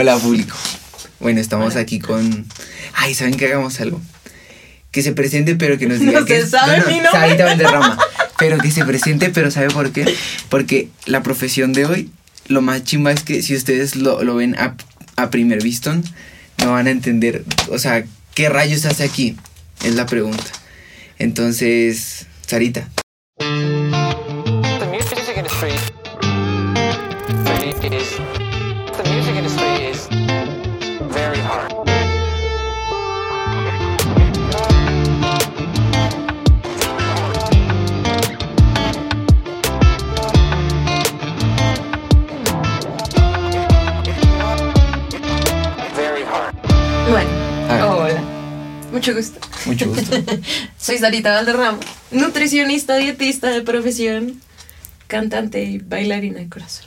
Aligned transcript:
Hola 0.00 0.16
público. 0.16 0.56
Bueno, 1.18 1.40
estamos 1.40 1.74
aquí 1.74 1.98
con... 1.98 2.46
Ay, 2.94 3.14
¿saben 3.14 3.34
que 3.34 3.46
hagamos 3.46 3.80
algo? 3.80 4.00
Que 4.92 5.02
se 5.02 5.10
presente 5.10 5.56
pero 5.56 5.76
que 5.76 5.86
nos 5.88 5.98
diga 5.98 6.20
No 6.20 6.24
que 6.24 6.36
se 6.36 6.42
es- 6.44 6.50
sabe 6.50 6.84
mi 6.86 7.00
nombre. 7.00 7.10
Sarita 7.10 7.44
Valderrama. 7.46 7.98
Pero 8.38 8.58
que 8.58 8.70
se 8.70 8.84
presente, 8.84 9.30
pero 9.30 9.50
¿sabe 9.50 9.70
por 9.70 9.90
qué? 9.90 10.04
Porque 10.48 10.88
la 11.06 11.24
profesión 11.24 11.72
de 11.72 11.86
hoy, 11.86 12.10
lo 12.46 12.62
más 12.62 12.84
chimba 12.84 13.10
es 13.10 13.24
que 13.24 13.42
si 13.42 13.56
ustedes 13.56 13.96
lo, 13.96 14.22
lo 14.22 14.36
ven 14.36 14.54
a, 14.56 14.76
a 15.16 15.30
primer 15.30 15.64
vistón, 15.64 16.04
no 16.58 16.70
van 16.70 16.86
a 16.86 16.90
entender, 16.90 17.44
o 17.68 17.78
sea, 17.78 18.04
¿qué 18.34 18.48
rayos 18.48 18.84
hace 18.84 19.02
aquí? 19.02 19.36
Es 19.84 19.96
la 19.96 20.06
pregunta. 20.06 20.44
Entonces, 21.18 22.26
Sarita. 22.46 22.88
Mucho 48.98 49.14
gusto. 49.14 49.38
Mucho 49.66 49.88
gusto. 49.88 50.16
Soy 50.76 50.98
Sarita 50.98 51.30
Valderrama, 51.30 51.78
nutricionista, 52.10 52.96
dietista 52.96 53.46
de 53.48 53.62
profesión, 53.62 54.40
cantante 55.06 55.62
y 55.62 55.78
bailarina 55.78 56.40
de 56.40 56.48
corazón. 56.48 56.84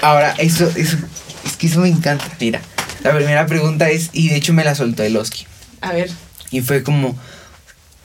Ahora, 0.00 0.36
eso, 0.38 0.70
eso, 0.76 0.96
es 1.44 1.56
que 1.56 1.66
eso 1.66 1.80
me 1.80 1.88
encanta. 1.88 2.24
Mira, 2.38 2.60
la 3.02 3.16
primera 3.16 3.46
pregunta 3.46 3.90
es, 3.90 4.10
y 4.12 4.28
de 4.28 4.36
hecho 4.36 4.52
me 4.52 4.62
la 4.62 4.76
soltó 4.76 5.02
Eloski. 5.02 5.44
A 5.80 5.92
ver, 5.92 6.08
Y 6.52 6.60
fue 6.60 6.84
como, 6.84 7.18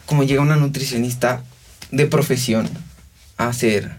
como 0.07 0.23
llega 0.23 0.41
una 0.41 0.55
nutricionista 0.55 1.43
de 1.91 2.07
profesión 2.07 2.67
a 3.37 3.49
hacer 3.49 3.91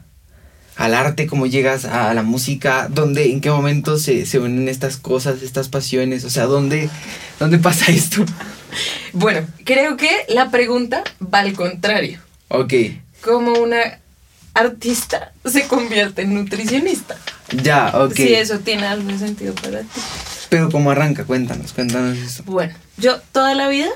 al 0.76 0.94
arte, 0.94 1.26
cómo 1.26 1.46
llegas 1.46 1.84
a 1.84 2.12
la 2.14 2.22
música, 2.22 2.88
dónde, 2.90 3.30
en 3.30 3.40
qué 3.40 3.50
momento 3.50 3.98
se, 3.98 4.26
se 4.26 4.38
unen 4.38 4.68
estas 4.68 4.96
cosas, 4.96 5.42
estas 5.42 5.68
pasiones, 5.68 6.24
o 6.24 6.30
sea, 6.30 6.46
dónde, 6.46 6.88
dónde 7.38 7.58
pasa 7.58 7.92
esto. 7.92 8.24
bueno, 9.12 9.46
creo 9.64 9.96
que 9.96 10.10
la 10.28 10.50
pregunta 10.50 11.04
va 11.32 11.40
al 11.40 11.52
contrario. 11.52 12.20
Ok, 12.48 12.74
¿Cómo 13.24 13.54
una 13.54 14.00
artista 14.52 15.32
se 15.46 15.66
convierte 15.66 16.22
en 16.22 16.34
nutricionista? 16.34 17.16
ya, 17.62 17.90
ok. 17.94 18.14
Si 18.14 18.34
eso 18.34 18.58
tiene 18.58 18.86
algún 18.86 19.18
sentido 19.18 19.54
para 19.54 19.80
ti. 19.80 20.00
Pero 20.50 20.70
cómo 20.70 20.90
arranca, 20.90 21.24
cuéntanos, 21.24 21.72
cuéntanos 21.72 22.18
eso. 22.18 22.42
Bueno, 22.44 22.74
yo 22.98 23.18
toda 23.32 23.54
la 23.54 23.68
vida 23.68 23.88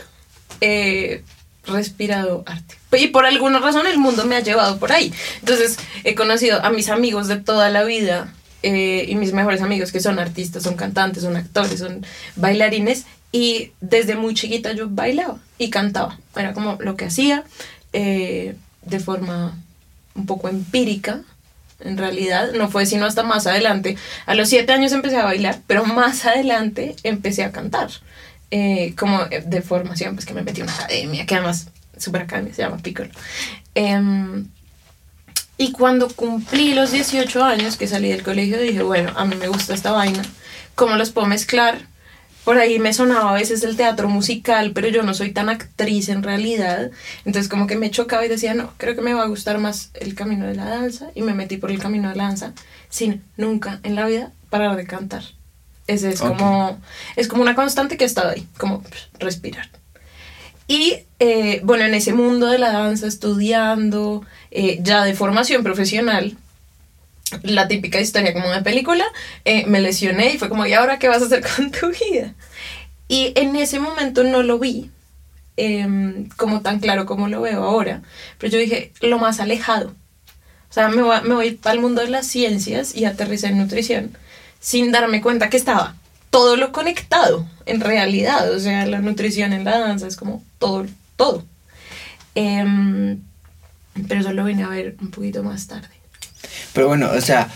he 0.61 1.23
respirado 1.69 2.43
arte. 2.47 2.77
Y 2.93 3.09
por 3.09 3.27
alguna 3.27 3.59
razón 3.59 3.87
el 3.87 3.99
mundo 3.99 4.25
me 4.25 4.37
ha 4.37 4.41
llevado 4.41 4.79
por 4.79 4.93
ahí. 4.93 5.13
Entonces 5.41 5.79
he 6.05 6.15
conocido 6.15 6.65
a 6.65 6.71
mis 6.71 6.89
amigos 6.89 7.29
de 7.29 7.37
toda 7.37 7.71
la 7.71 7.85
vida 7.85 8.33
eh, 8.63 9.05
y 9.09 9.15
mis 9.15 9.33
mejores 9.33 9.63
amigos 9.63 9.93
que 9.93 10.01
son 10.01 10.19
artistas, 10.19 10.63
son 10.63 10.75
cantantes, 10.75 11.23
son 11.23 11.37
actores, 11.37 11.79
son 11.79 12.05
bailarines. 12.37 13.05
Y 13.31 13.73
desde 13.81 14.17
muy 14.17 14.35
chiquita 14.35 14.73
yo 14.73 14.89
bailaba 14.89 15.39
y 15.59 15.71
cantaba. 15.71 16.19
Era 16.35 16.55
como 16.55 16.79
lo 16.81 16.97
que 16.97 17.05
hacía 17.05 17.45
eh, 17.93 18.57
de 18.83 19.01
forma 19.01 19.57
un 20.15 20.27
poco 20.27 20.49
empírica. 20.49 21.21
En 21.81 21.97
realidad, 21.97 22.53
no 22.55 22.69
fue 22.69 22.87
sino 22.87 23.07
hasta 23.07 23.23
más 23.23 23.47
adelante. 23.47 23.97
A 24.27 24.35
los 24.35 24.49
siete 24.49 24.73
años 24.73 24.93
empecé 24.93 25.17
a 25.17 25.25
bailar, 25.25 25.61
pero 25.67 25.85
más 25.85 26.25
adelante 26.25 26.97
empecé 27.05 27.45
a 27.45 27.53
cantar. 27.53 27.91
Eh, 28.51 28.95
como 28.97 29.27
de 29.27 29.61
formación, 29.61 30.15
pues 30.15 30.25
que 30.25 30.33
me 30.33 30.43
metí 30.43 30.63
a 30.63 30.65
una 30.65 30.75
academia, 30.75 31.27
que 31.27 31.35
además, 31.35 31.69
super 31.99 32.23
academia, 32.23 32.55
se 32.55 32.63
llama 32.63 32.79
Piccolo. 32.79 33.11
Em, 33.75 34.47
y 35.59 35.73
cuando 35.73 36.09
cumplí 36.09 36.73
los 36.73 36.93
18 36.93 37.45
años 37.45 37.77
que 37.77 37.87
salí 37.87 38.09
del 38.09 38.23
colegio, 38.23 38.61
dije, 38.61 38.83
bueno, 38.83 39.13
a 39.17 39.25
mí 39.25 39.37
me 39.37 39.49
gusta 39.49 39.75
esta 39.75 39.93
vaina, 39.93 40.23
¿cómo 40.75 40.95
los 40.97 41.11
puedo 41.11 41.27
mezclar? 41.27 41.81
Por 42.45 42.57
ahí 42.57 42.79
me 42.79 42.95
sonaba 42.95 43.31
a 43.31 43.35
veces 43.35 43.63
el 43.65 43.77
teatro 43.77 44.09
musical, 44.09 44.71
pero 44.73 44.89
yo 44.89 45.03
no 45.03 45.13
soy 45.13 45.33
tan 45.33 45.51
actriz 45.51 46.09
en 46.09 46.23
realidad. 46.23 46.91
Entonces 47.27 47.51
como 47.51 47.67
que 47.67 47.77
me 47.77 47.91
chocaba 47.91 48.25
y 48.25 48.29
decía, 48.29 48.55
no, 48.55 48.73
creo 48.79 48.95
que 48.95 49.03
me 49.03 49.13
va 49.13 49.25
a 49.25 49.27
gustar 49.27 49.59
más 49.59 49.91
el 49.95 50.15
camino 50.15 50.47
de 50.47 50.55
la 50.55 50.65
danza. 50.65 51.09
Y 51.15 51.21
me 51.21 51.35
metí 51.35 51.59
por 51.59 51.71
el 51.71 51.79
camino 51.79 52.09
de 52.09 52.17
la 52.17 52.25
danza 52.25 52.55
sin 52.89 53.23
nunca 53.37 53.81
en 53.83 53.97
la 53.97 54.07
vida 54.07 54.33
parar 54.49 54.77
de 54.77 54.87
cantar. 54.87 55.25
Ese 55.89 56.11
es 56.11 56.21
como, 56.21 56.79
es 57.17 57.29
como 57.29 57.41
una 57.43 57.55
constante 57.55 57.97
que 57.97 58.05
ha 58.05 58.07
estado 58.07 58.29
ahí, 58.29 58.47
como 58.59 58.85
respirar. 59.19 59.71
Y 60.69 60.99
eh, 61.19 61.63
bueno, 61.65 61.85
en 61.85 61.95
ese 61.95 62.13
mundo 62.13 62.47
de 62.47 62.59
la 62.59 62.71
danza, 62.71 63.07
estudiando, 63.07 64.23
eh, 64.51 64.79
ya 64.83 65.03
de 65.05 65.15
formación 65.15 65.65
profesional, 65.65 66.37
la 67.43 67.69
típica 67.69 68.01
historia 68.01 68.35
como 68.35 68.51
de 68.51 68.61
película, 68.61 69.07
eh, 69.47 69.65
me 69.67 69.81
lesioné 69.81 70.35
y 70.35 70.39
fue 70.39 70.51
como, 70.51 70.67
¿y 70.67 70.75
ahora 70.75 70.99
qué 70.99 71.09
vas 71.09 71.23
a 71.23 71.25
hacer 71.25 71.43
con 71.57 71.71
tu 71.71 71.89
vida? 71.89 72.35
Y 73.09 73.33
en 73.35 73.57
ese 73.57 73.81
momento 73.81 74.25
no 74.25 74.43
lo 74.43 74.59
vi 74.59 74.91
em, 75.57 76.29
como 76.37 76.61
tan 76.61 76.81
claro 76.81 77.07
como 77.07 77.29
lo 77.29 77.41
veo 77.41 77.65
ahora, 77.65 78.03
pero 78.37 78.53
yo 78.53 78.59
dije, 78.59 78.93
lo 79.01 79.19
más 79.19 79.41
alejado. 79.41 79.95
O 80.69 80.73
sea, 80.73 80.89
me 80.89 81.01
voy, 81.01 81.17
me 81.23 81.35
voy 81.35 81.53
para 81.53 81.73
el 81.73 81.81
mundo 81.81 82.03
de 82.03 82.11
las 82.11 82.27
ciencias 82.27 82.95
y 82.95 83.07
aterricé 83.07 83.47
en 83.47 83.57
nutrición 83.57 84.19
sin 84.61 84.93
darme 84.93 85.21
cuenta 85.21 85.51
que 85.51 85.57
estaba 85.57 85.97
todo 86.31 86.57
lo 86.57 86.73
conectado 86.73 87.47
en 87.67 87.81
realidad. 87.81 88.53
O 88.53 88.61
sea, 88.61 88.87
la 88.87 89.01
nutrición 89.01 89.53
en 89.53 89.65
la 89.65 89.79
danza 89.79 90.07
es 90.07 90.17
como 90.17 90.43
todo, 90.59 90.87
todo. 91.17 91.45
Em, 92.35 93.21
pero 94.07 94.21
eso 94.21 94.33
lo 94.33 94.45
vine 94.45 94.65
a 94.65 94.69
ver 94.69 94.97
un 95.01 95.11
poquito 95.11 95.43
más 95.43 95.67
tarde. 95.67 95.89
Pero 96.73 96.89
bueno, 96.89 97.11
o 97.17 97.21
sea, 97.21 97.51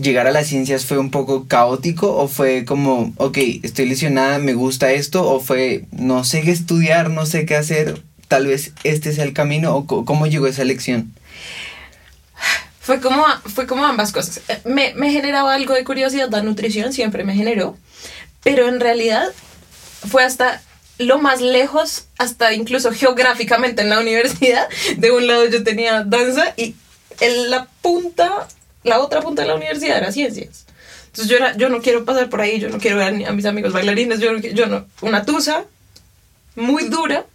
llegar 0.00 0.26
a 0.26 0.32
las 0.32 0.46
ciencias 0.46 0.84
fue 0.84 0.98
un 0.98 1.10
poco 1.10 1.46
caótico 1.48 2.14
o 2.14 2.28
fue 2.28 2.64
como, 2.64 3.12
ok, 3.16 3.38
estoy 3.62 3.88
lesionada, 3.88 4.38
me 4.38 4.54
gusta 4.54 4.92
esto, 4.92 5.28
o 5.28 5.40
fue, 5.40 5.86
no 5.90 6.24
sé 6.24 6.42
qué 6.42 6.50
estudiar, 6.50 7.10
no 7.10 7.26
sé 7.26 7.46
qué 7.46 7.56
hacer, 7.56 8.02
tal 8.28 8.46
vez 8.46 8.72
este 8.84 9.12
sea 9.12 9.24
el 9.24 9.32
camino, 9.32 9.74
o 9.76 10.04
cómo 10.04 10.26
llegó 10.26 10.46
esa 10.46 10.64
lección. 10.64 11.12
Fue 12.80 13.00
como, 13.00 13.24
fue 13.54 13.66
como 13.66 13.84
ambas 13.84 14.10
cosas. 14.10 14.40
Eh, 14.48 14.60
Me, 14.64 14.94
me 14.94 15.10
generaba 15.12 15.54
algo 15.54 15.74
de 15.74 15.84
curiosidad 15.84 16.30
la 16.30 16.42
nutrición, 16.42 16.92
siempre 16.92 17.24
me 17.24 17.34
generó, 17.34 17.76
pero 18.42 18.68
en 18.68 18.80
realidad 18.80 19.28
fue 20.08 20.24
hasta 20.24 20.62
lo 20.98 21.18
más 21.18 21.40
lejos, 21.40 22.06
hasta 22.18 22.52
incluso 22.52 22.92
geográficamente 22.92 23.82
en 23.82 23.90
la 23.90 24.00
universidad. 24.00 24.68
De 24.96 25.10
un 25.10 25.26
lado 25.26 25.46
yo 25.46 25.62
tenía 25.62 26.04
danza 26.04 26.54
y 26.56 26.74
en 27.20 27.50
la 27.50 27.68
punta, 27.82 28.48
la 28.82 29.00
otra 29.00 29.20
punta 29.20 29.42
de 29.42 29.48
la 29.48 29.54
universidad 29.54 29.98
era 29.98 30.12
ciencias. 30.12 30.66
Entonces 31.06 31.28
yo, 31.28 31.36
era, 31.36 31.56
yo 31.56 31.68
no 31.68 31.80
quiero 31.82 32.04
pasar 32.04 32.30
por 32.30 32.40
ahí, 32.40 32.60
yo 32.60 32.68
no 32.68 32.78
quiero 32.78 32.96
ver 32.98 33.26
a 33.26 33.32
mis 33.32 33.44
amigos 33.44 33.72
bailarines, 33.72 34.20
yo, 34.20 34.36
yo 34.36 34.66
no, 34.66 34.86
una 35.00 35.24
tusa 35.24 35.64
muy 36.54 36.84
dura, 36.84 37.26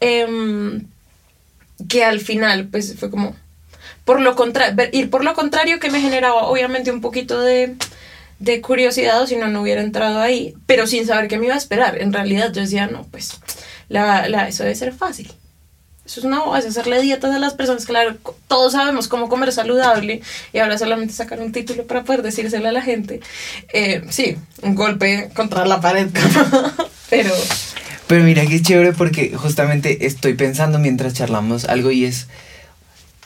em, 0.00 0.86
que 1.88 2.04
al 2.04 2.20
final 2.20 2.68
pues 2.70 2.94
fue 2.98 3.10
como 3.10 3.34
por 4.04 4.20
lo 4.20 4.36
contrario, 4.36 4.76
ir 4.92 5.10
por 5.10 5.24
lo 5.24 5.34
contrario 5.34 5.80
que 5.80 5.90
me 5.90 6.00
generaba 6.00 6.46
obviamente 6.46 6.90
un 6.90 7.00
poquito 7.00 7.40
de, 7.40 7.74
de 8.38 8.60
curiosidad 8.60 9.22
o 9.22 9.26
si 9.26 9.36
no, 9.36 9.48
no 9.48 9.62
hubiera 9.62 9.82
entrado 9.82 10.20
ahí, 10.20 10.54
pero 10.66 10.86
sin 10.86 11.06
saber 11.06 11.28
qué 11.28 11.38
me 11.38 11.46
iba 11.46 11.54
a 11.54 11.58
esperar. 11.58 12.00
En 12.00 12.12
realidad 12.12 12.52
yo 12.52 12.60
decía, 12.60 12.86
no, 12.86 13.06
pues 13.10 13.38
la, 13.88 14.28
la, 14.28 14.48
eso 14.48 14.62
debe 14.62 14.74
ser 14.74 14.92
fácil. 14.92 15.32
Eso 16.04 16.20
es 16.20 16.26
una 16.26 16.58
es 16.58 16.66
hacerle 16.66 17.00
dietas 17.00 17.34
a 17.34 17.38
las 17.38 17.54
personas. 17.54 17.86
Claro, 17.86 18.16
todos 18.46 18.72
sabemos 18.72 19.08
cómo 19.08 19.30
comer 19.30 19.52
saludable 19.52 20.20
y 20.52 20.58
ahora 20.58 20.76
solamente 20.76 21.14
sacar 21.14 21.40
un 21.40 21.50
título 21.50 21.86
para 21.86 22.04
poder 22.04 22.20
decírselo 22.20 22.68
a 22.68 22.72
la 22.72 22.82
gente. 22.82 23.20
Eh, 23.72 24.02
sí, 24.10 24.36
un 24.60 24.74
golpe 24.74 25.30
contra 25.34 25.64
la 25.64 25.80
pared, 25.80 26.08
pero 27.08 27.32
Pero 28.06 28.22
mira 28.24 28.44
qué 28.46 28.60
chévere 28.60 28.92
porque 28.92 29.32
justamente 29.34 30.04
estoy 30.06 30.34
pensando 30.34 30.78
mientras 30.78 31.14
charlamos 31.14 31.64
algo 31.64 31.90
y 31.90 32.04
es 32.04 32.28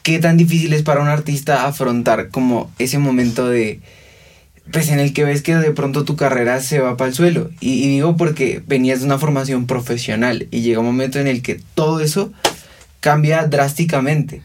qué 0.09 0.19
tan 0.21 0.39
difícil 0.39 0.73
es 0.73 0.83
para 0.83 1.03
un 1.03 1.09
artista 1.09 1.67
afrontar 1.67 2.31
como 2.31 2.73
ese 2.79 2.97
momento 2.99 3.47
de 3.47 3.81
pues 4.73 4.89
en 4.89 5.01
el 5.01 5.13
que 5.13 5.25
ves 5.25 5.43
que 5.43 5.55
de 5.55 5.71
pronto 5.71 6.07
tu 6.07 6.17
carrera 6.17 6.63
se 6.63 6.79
va 6.79 6.97
para 6.97 7.09
el 7.09 7.15
suelo 7.15 7.51
y, 7.61 7.85
y 7.85 7.89
digo 7.89 8.17
porque 8.17 8.63
venías 8.67 9.01
de 9.01 9.05
una 9.05 9.19
formación 9.19 9.67
profesional 9.67 10.49
y 10.51 10.63
llega 10.63 10.81
un 10.81 10.87
momento 10.87 11.19
en 11.19 11.27
el 11.27 11.43
que 11.43 11.61
todo 11.75 12.01
eso 12.01 12.33
cambia 13.01 13.47
drásticamente. 13.47 14.41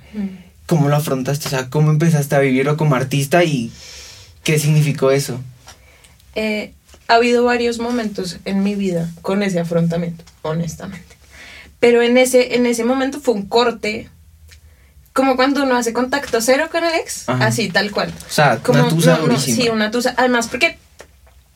¿Cómo 0.66 0.90
lo 0.90 0.98
afrontaste? 0.98 1.48
O 1.48 1.52
sea, 1.52 1.70
¿cómo 1.70 1.92
empezaste 1.92 2.36
a 2.36 2.40
vivirlo 2.40 2.76
como 2.76 2.96
artista 2.96 3.46
y 3.46 3.72
qué 4.44 4.60
significó 4.60 5.12
eso? 5.12 5.40
Eh, 6.36 6.74
ha 7.08 7.16
habido 7.16 7.46
varios 7.46 7.80
momentos 7.80 8.40
en 8.44 8.64
mi 8.64 8.76
vida 8.76 9.10
con 9.22 9.44
ese 9.44 9.62
afrontamiento, 9.62 10.26
honestamente. 10.42 11.16
Pero 11.80 12.02
en 12.02 12.18
ese, 12.18 12.56
en 12.56 12.66
ese 12.66 12.84
momento 12.84 13.22
fue 13.22 13.34
un 13.34 13.46
corte, 13.46 14.10
como 15.14 15.36
cuando 15.36 15.64
uno 15.64 15.76
hace 15.78 15.94
contacto 15.94 16.42
cero 16.42 16.70
con 16.72 16.84
el 16.84 16.96
ex, 16.96 17.30
Ajá. 17.30 17.46
así, 17.46 17.70
tal 17.70 17.92
cual. 17.92 18.12
O 18.28 18.32
sea, 18.32 18.58
Como, 18.58 18.80
una 18.80 18.90
tusa 18.90 19.18
no, 19.18 19.28
no, 19.28 19.40
sí, 19.40 19.70
una 19.70 19.92
tusa. 19.92 20.14
Además, 20.18 20.48
porque 20.48 20.78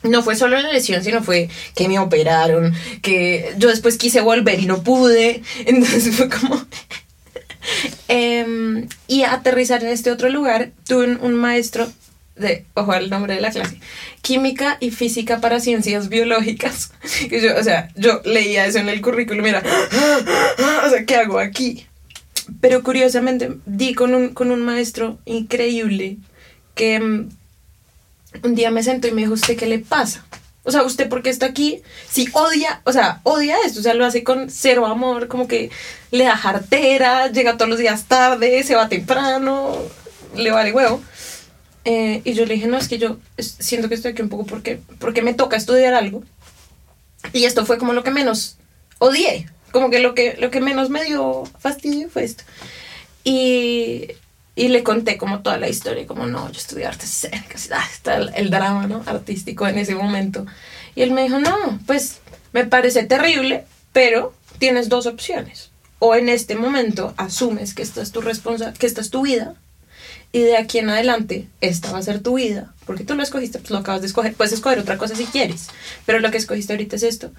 no 0.04 0.22
fue 0.24 0.36
solo 0.36 0.60
la 0.62 0.72
lesión, 0.72 1.04
sino 1.04 1.24
fue 1.24 1.50
que 1.76 1.88
me 1.88 2.00
operaron, 2.00 2.74
que 3.02 3.54
yo 3.58 3.70
después 3.70 3.98
quise 3.98 4.22
volver 4.22 4.60
y 4.60 4.68
no 4.68 4.84
pude. 4.84 5.42
Entonces 5.66 6.16
fue 6.16 6.30
como... 6.30 6.66
Em, 8.08 8.88
y 9.08 9.24
aterrizar 9.24 9.84
en 9.84 9.90
este 9.90 10.10
otro 10.10 10.30
lugar, 10.30 10.72
tuve 10.88 11.04
un, 11.04 11.20
un 11.22 11.34
maestro 11.34 11.92
de, 12.38 12.66
ojo 12.76 12.92
al 12.92 13.10
nombre 13.10 13.36
de 13.36 13.42
la 13.42 13.52
clase, 13.52 13.80
química 14.22 14.78
y 14.80 14.92
física 14.92 15.42
para 15.42 15.60
ciencias 15.60 16.10
biológicas. 16.10 16.92
Y 17.30 17.42
yo, 17.42 17.58
o 17.58 17.64
sea, 17.64 17.90
yo 17.96 18.22
leía 18.24 18.66
eso 18.66 18.80
en 18.80 18.90
el 18.90 19.02
currículum 19.02 19.46
y 19.46 19.50
era, 19.50 19.64
o 20.86 20.90
sea, 20.90 21.06
¿qué 21.06 21.16
hago 21.16 21.40
aquí? 21.40 21.88
Pero 22.62 22.84
curiosamente 22.84 23.58
di 23.66 23.94
con 23.94 24.14
un, 24.14 24.30
con 24.30 24.52
un 24.52 24.62
maestro 24.62 25.20
increíble 25.26 26.18
que 26.76 27.00
mm, 27.00 27.30
un 28.44 28.56
día 28.56 28.72
me 28.72 28.84
sentó 28.84 29.08
y 29.08 29.12
me 29.12 29.22
dijo, 29.22 29.34
¿usted 29.34 29.58
qué 29.58 29.66
le 29.66 29.80
pasa? 29.80 30.26
O 30.64 30.72
sea, 30.72 30.84
¿usted 30.84 31.08
por 31.08 31.24
qué 31.24 31.30
está 31.30 31.46
aquí? 31.46 31.82
Si 32.10 32.28
odia, 32.34 32.82
o 32.84 32.92
sea, 32.92 33.22
odia 33.24 33.56
esto, 33.66 33.80
o 33.80 33.84
sea, 33.84 33.94
lo 33.94 34.06
hace 34.06 34.24
con 34.24 34.50
cero 34.50 34.86
amor, 34.86 35.30
como 35.30 35.48
que 35.48 35.72
le 36.12 36.26
da 36.26 36.36
jartera, 36.36 37.32
llega 37.32 37.56
todos 37.56 37.70
los 37.70 37.80
días 37.80 38.06
tarde, 38.06 38.64
se 38.64 38.76
va 38.76 38.90
temprano, 38.90 39.78
le 40.36 40.52
vale 40.52 40.74
huevo. 40.74 41.02
Eh, 41.86 42.22
y 42.26 42.34
yo 42.34 42.46
le 42.46 42.56
dije, 42.56 42.68
no, 42.68 42.78
es 42.78 42.90
que 42.90 42.98
yo 42.98 43.18
siento 43.38 43.88
que 43.88 43.96
estoy 43.96 44.12
aquí 44.12 44.22
un 44.22 44.28
poco 44.28 44.46
porque, 44.46 44.82
porque 45.00 45.22
me 45.22 45.34
toca 45.34 45.56
estudiar 45.56 45.94
algo. 45.94 46.22
Y 47.32 47.46
esto 47.46 47.66
fue 47.66 47.78
como 47.78 47.94
lo 47.94 48.04
que 48.04 48.12
menos 48.12 48.58
odié, 49.00 49.50
como 49.72 49.90
que 49.90 50.00
lo 50.00 50.14
que, 50.14 50.36
lo 50.40 50.50
que 50.52 50.62
menos 50.62 50.90
me 50.90 51.04
dio 51.04 51.44
fastidio 51.60 52.10
fue 52.10 52.24
esto. 52.24 52.44
Y, 53.24 54.08
y 54.56 54.70
le 54.70 54.84
conté 54.84 55.18
como 55.18 55.42
toda 55.42 55.58
la 55.58 55.70
historia, 55.70 56.08
como 56.08 56.26
no, 56.26 56.52
yo 56.52 56.58
estudié 56.58 56.86
artes 56.86 57.24
escénicas, 57.24 57.70
ah, 57.72 57.86
está 57.92 58.16
el, 58.16 58.32
el 58.36 58.50
drama 58.50 58.88
¿no? 58.88 59.04
artístico 59.06 59.68
en 59.68 59.78
ese 59.78 59.96
momento. 59.96 60.46
Y 60.96 61.02
él 61.02 61.12
me 61.12 61.24
dijo, 61.24 61.40
no, 61.40 61.80
pues 61.86 62.20
me 62.54 62.66
parece 62.66 63.04
terrible, 63.04 63.66
pero 63.94 64.34
tienes 64.58 64.90
dos 64.90 65.06
opciones. 65.06 65.70
O 66.00 66.16
en 66.16 66.30
este 66.30 66.56
momento 66.56 67.14
asumes 67.18 67.74
que 67.74 67.84
esta 67.84 68.02
es 68.02 68.12
tu 68.12 68.22
responsa 68.22 68.74
que 68.74 68.88
esta 68.88 69.02
es 69.02 69.10
tu 69.10 69.24
vida, 69.24 69.56
y 70.32 70.42
de 70.42 70.58
aquí 70.58 70.80
en 70.80 70.90
adelante 70.90 71.48
esta 71.62 71.92
va 71.92 72.00
a 72.00 72.04
ser 72.04 72.22
tu 72.22 72.36
vida, 72.36 72.74
porque 72.86 73.04
tú 73.04 73.16
lo 73.16 73.24
escogiste, 73.24 73.60
pues 73.60 73.72
lo 73.72 73.78
acabas 73.78 74.02
de 74.02 74.08
escoger, 74.08 74.34
puedes 74.34 74.54
escoger 74.54 74.80
otra 74.80 74.98
cosa 74.98 75.16
si 75.16 75.26
quieres, 75.26 75.68
pero 76.06 76.20
lo 76.20 76.32
que 76.32 76.38
escogiste 76.38 76.74
ahorita 76.74 76.96
es 76.96 77.04
esto. 77.04 77.32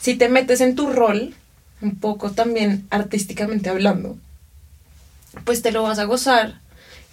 Si 0.00 0.14
te 0.14 0.28
metes 0.28 0.60
en 0.60 0.74
tu 0.74 0.90
rol, 0.90 1.34
un 1.80 1.96
poco 1.96 2.30
también 2.32 2.86
artísticamente 2.90 3.70
hablando, 3.70 4.16
pues 5.44 5.62
te 5.62 5.72
lo 5.72 5.82
vas 5.82 5.98
a 5.98 6.04
gozar 6.04 6.60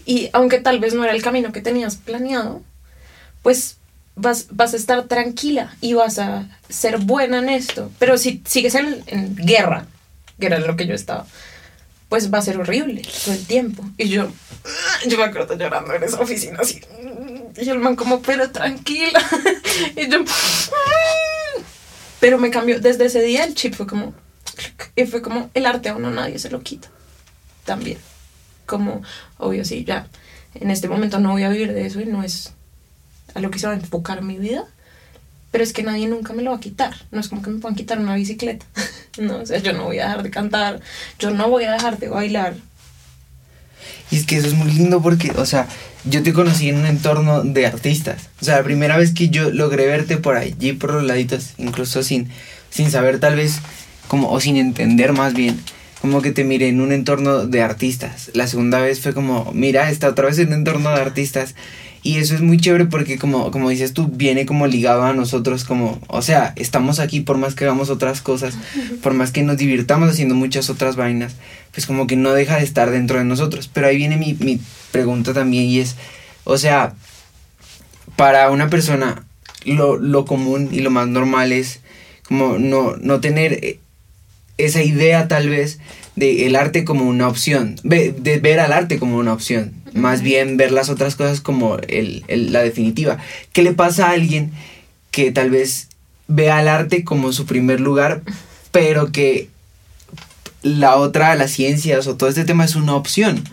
y 0.06 0.30
aunque 0.33 0.60
tal 0.60 0.80
vez 0.80 0.94
no 0.94 1.04
era 1.04 1.13
el 1.13 1.21
camino 1.21 1.51
que 1.51 1.62
tenías 1.62 1.95
planeado, 1.95 2.62
pues 3.42 3.77
vas, 4.15 4.48
vas 4.51 4.74
a 4.74 4.77
estar 4.77 5.04
tranquila 5.04 5.75
y 5.81 5.94
vas 5.94 6.19
a 6.19 6.48
ser 6.69 6.98
buena 6.98 7.39
en 7.39 7.50
esto. 7.50 7.92
Pero 8.00 8.18
si 8.18 8.42
sigues 8.45 8.75
en, 8.75 9.04
en 9.07 9.36
guerra, 9.36 9.86
que 10.39 10.48
era 10.48 10.60
lo 10.60 10.75
que 10.75 10.88
yo 10.88 10.95
estaba, 10.95 11.25
pues 12.09 12.33
va 12.33 12.39
a 12.39 12.44
ser 12.44 12.57
horrible 12.57 13.01
todo 13.24 13.33
el 13.33 13.45
tiempo. 13.45 13.83
Y 13.98 14.09
yo, 14.09 14.30
yo 15.07 15.18
me 15.18 15.24
acuerdo 15.24 15.57
llorando 15.57 15.94
en 15.94 16.04
esa 16.04 16.19
oficina 16.19 16.59
así. 16.62 16.81
Y 17.56 17.69
el 17.69 17.80
man 17.80 17.95
como, 17.95 18.21
pero 18.21 18.50
tranquila. 18.51 19.21
Y 19.95 20.07
yo, 20.07 20.19
pero 22.19 22.38
me 22.38 22.51
cambió, 22.51 22.80
desde 22.80 23.06
ese 23.06 23.24
día 23.24 23.44
el 23.44 23.56
chip 23.56 23.74
fue 23.74 23.88
como, 23.88 24.13
y 24.95 25.05
fue 25.05 25.21
como, 25.21 25.50
el 25.53 25.65
arte 25.65 25.89
a 25.89 25.95
uno 25.95 26.11
nadie 26.11 26.39
se 26.39 26.50
lo 26.50 26.61
quita. 26.61 26.89
También. 27.65 27.97
Como, 28.65 29.01
obvio, 29.38 29.65
sí, 29.65 29.83
ya, 29.83 30.07
en 30.55 30.71
este 30.71 30.88
momento 30.88 31.19
no 31.19 31.31
voy 31.31 31.44
a 31.44 31.50
vivir 31.50 31.73
de 31.73 31.85
eso 31.85 32.00
y 32.01 32.05
no 32.05 32.23
es 32.23 32.53
a 33.33 33.39
lo 33.39 33.51
que 33.51 33.59
se 33.59 33.67
va 33.67 33.73
a 33.73 33.77
enfocar 33.77 34.21
mi 34.21 34.38
vida. 34.38 34.65
Pero 35.51 35.63
es 35.63 35.71
que 35.71 35.83
nadie 35.83 36.07
nunca 36.07 36.33
me 36.33 36.41
lo 36.41 36.51
va 36.51 36.57
a 36.57 36.59
quitar. 36.59 36.95
No 37.11 37.19
es 37.19 37.27
como 37.27 37.44
que 37.44 37.51
me 37.51 37.59
puedan 37.59 37.75
quitar 37.75 38.00
una 38.00 38.15
bicicleta. 38.15 38.65
No, 39.19 39.41
o 39.41 39.45
sea, 39.45 39.59
yo 39.59 39.73
no 39.73 39.83
voy 39.83 40.00
a 40.00 40.05
dejar 40.05 40.23
de 40.23 40.31
cantar. 40.31 40.81
Yo 41.19 41.29
no 41.29 41.47
voy 41.47 41.65
a 41.65 41.71
dejar 41.73 41.99
de 41.99 42.07
bailar. 42.07 42.56
Y 44.09 44.17
es 44.17 44.25
que 44.25 44.38
eso 44.38 44.47
es 44.47 44.56
muy 44.56 44.71
lindo 44.71 45.03
porque, 45.03 45.29
o 45.35 45.45
sea, 45.45 45.67
yo 46.03 46.23
te 46.23 46.33
conocí 46.33 46.69
en 46.69 46.77
un 46.77 46.88
entorno 46.88 47.44
de 47.44 47.67
artistas. 47.67 48.29
O 48.41 48.45
sea, 48.45 48.57
la 48.57 48.63
primera 48.63 48.97
vez 48.97 49.13
que 49.13 49.29
yo 49.29 49.51
logré 49.51 49.85
verte 49.85 50.17
por 50.17 50.35
allí, 50.35 50.73
por 50.73 50.94
los 50.94 51.03
laditos, 51.03 51.51
incluso 51.59 52.01
sin, 52.01 52.29
sin 52.71 52.89
saber 52.89 53.19
tal 53.19 53.35
vez, 53.35 53.59
como, 54.07 54.31
o 54.31 54.39
sin 54.39 54.57
entender 54.57 55.13
más 55.13 55.33
bien, 55.33 55.59
como 56.01 56.21
que 56.21 56.31
te 56.31 56.44
miré 56.44 56.67
en 56.67 56.81
un 56.81 56.91
entorno 56.91 57.45
de 57.45 57.61
artistas. 57.61 58.29
La 58.33 58.47
segunda 58.47 58.79
vez 58.79 59.00
fue 59.00 59.13
como, 59.13 59.51
mira, 59.53 59.89
está 59.89 60.09
otra 60.09 60.25
vez 60.25 60.38
en 60.38 60.47
un 60.50 60.55
entorno 60.55 60.89
de 60.89 61.01
artistas. 61.01 61.55
Y 62.05 62.17
eso 62.17 62.35
es 62.35 62.41
muy 62.41 62.57
chévere 62.57 62.85
porque 62.85 63.17
como, 63.17 63.50
como 63.51 63.69
dices 63.69 63.94
tú, 63.94 64.09
viene 64.13 64.45
como 64.45 64.67
ligado 64.67 65.03
a 65.03 65.13
nosotros, 65.13 65.63
como, 65.63 66.01
o 66.07 66.21
sea, 66.21 66.51
estamos 66.57 67.00
aquí 67.00 67.21
por 67.21 67.38
más 67.38 67.55
que 67.55 67.63
hagamos 67.63 67.89
otras 67.89 68.19
cosas, 68.19 68.57
por 69.01 69.13
más 69.13 69.31
que 69.31 69.44
nos 69.44 69.55
divirtamos 69.55 70.09
haciendo 70.09 70.35
muchas 70.35 70.69
otras 70.69 70.97
vainas, 70.97 71.35
pues 71.71 71.85
como 71.85 72.06
que 72.06 72.17
no 72.17 72.33
deja 72.33 72.57
de 72.57 72.65
estar 72.65 72.91
dentro 72.91 73.19
de 73.19 73.23
nosotros. 73.23 73.69
Pero 73.71 73.88
ahí 73.88 73.95
viene 73.95 74.17
mi, 74.17 74.33
mi 74.33 74.59
pregunta 74.91 75.33
también 75.33 75.63
y 75.63 75.79
es, 75.79 75.95
o 76.44 76.57
sea, 76.57 76.95
para 78.17 78.51
una 78.51 78.69
persona 78.69 79.23
lo, 79.65 79.97
lo 79.97 80.25
común 80.25 80.67
y 80.71 80.81
lo 80.81 80.91
más 80.91 81.07
normal 81.07 81.53
es 81.53 81.79
como 82.27 82.57
no, 82.57 82.97
no 82.97 83.21
tener 83.21 83.79
esa 84.57 84.83
idea 84.83 85.27
tal 85.27 85.50
vez 85.50 85.79
de 86.15 86.45
el 86.45 86.55
arte 86.55 86.85
como 86.85 87.05
una 87.07 87.27
opción, 87.27 87.75
de 87.83 88.11
ver 88.41 88.59
al 88.59 88.71
arte 88.73 89.00
como 89.00 89.17
una 89.17 89.33
opción, 89.33 89.73
más 89.94 90.21
bien 90.21 90.57
ver 90.57 90.71
las 90.71 90.89
otras 90.89 91.15
cosas 91.15 91.41
como 91.41 91.77
el, 91.88 92.23
el- 92.27 92.51
la 92.53 92.61
definitiva. 92.61 93.17
¿Qué 93.51 93.63
le 93.63 93.73
pasa 93.73 94.07
a 94.07 94.11
alguien 94.11 94.51
que 95.11 95.31
tal 95.31 95.50
vez 95.50 95.88
ve 96.27 96.51
al 96.51 96.67
arte 96.67 97.03
como 97.03 97.33
su 97.33 97.45
primer 97.45 97.79
lugar, 97.79 98.21
pero 98.71 99.11
que 99.11 99.50
la 100.61 100.95
otra, 100.95 101.35
las 101.35 101.51
ciencias 101.51 102.07
o 102.07 102.15
todo 102.15 102.29
este 102.29 102.45
tema 102.45 102.65
es 102.65 102.75
una 102.75 102.95
opción? 102.95 103.44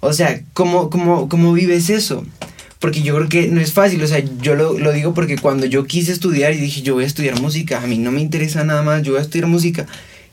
O 0.00 0.12
sea, 0.12 0.40
¿cómo, 0.54 0.90
cómo, 0.90 1.28
cómo 1.28 1.52
vives 1.52 1.90
eso? 1.90 2.24
Porque 2.78 3.02
yo 3.02 3.16
creo 3.16 3.28
que 3.28 3.48
no 3.48 3.60
es 3.60 3.72
fácil, 3.72 4.00
o 4.04 4.06
sea, 4.06 4.22
yo 4.40 4.54
lo, 4.54 4.78
lo 4.78 4.92
digo 4.92 5.12
porque 5.12 5.36
cuando 5.36 5.66
yo 5.66 5.84
quise 5.86 6.12
estudiar 6.12 6.52
y 6.52 6.58
dije, 6.58 6.82
yo 6.82 6.94
voy 6.94 7.02
a 7.02 7.08
estudiar 7.08 7.40
música, 7.40 7.82
a 7.82 7.86
mí 7.88 7.98
no 7.98 8.12
me 8.12 8.20
interesa 8.20 8.62
nada 8.62 8.82
más, 8.82 9.02
yo 9.02 9.12
voy 9.12 9.18
a 9.18 9.22
estudiar 9.22 9.48
música 9.48 9.86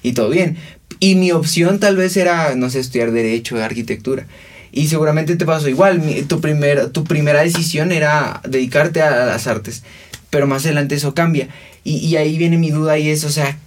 y 0.08 0.14
todo 0.14 0.30
bien. 0.30 0.58
Y 1.00 1.16
mi 1.16 1.32
opción 1.32 1.80
tal 1.80 1.98
vez 1.98 2.16
era, 2.18 2.56
no 2.56 2.70
sé, 2.70 2.80
estudiar 2.80 3.12
derecho, 3.12 3.62
arquitectura. 3.64 4.26
Y 4.72 4.88
seguramente 4.88 5.36
te 5.36 5.46
pasó 5.46 5.70
igual, 5.70 6.00
mi- 6.00 6.22
tu, 6.24 6.42
primer, 6.42 6.90
tu 6.90 7.04
primera 7.06 7.42
decisión 7.44 7.92
era 7.92 8.42
dedicarte 8.48 9.02
a 9.02 9.26
las 9.26 9.48
artes, 9.48 9.84
pero 10.30 10.48
más 10.48 10.66
adelante 10.66 10.96
eso 10.96 11.14
cambia. 11.14 11.48
Y, 11.84 11.98
y 11.98 12.18
ahí 12.18 12.38
viene 12.38 12.58
mi 12.58 12.72
duda 12.72 12.98
y 12.98 13.10
es, 13.10 13.24
o 13.24 13.30
sea, 13.30 13.58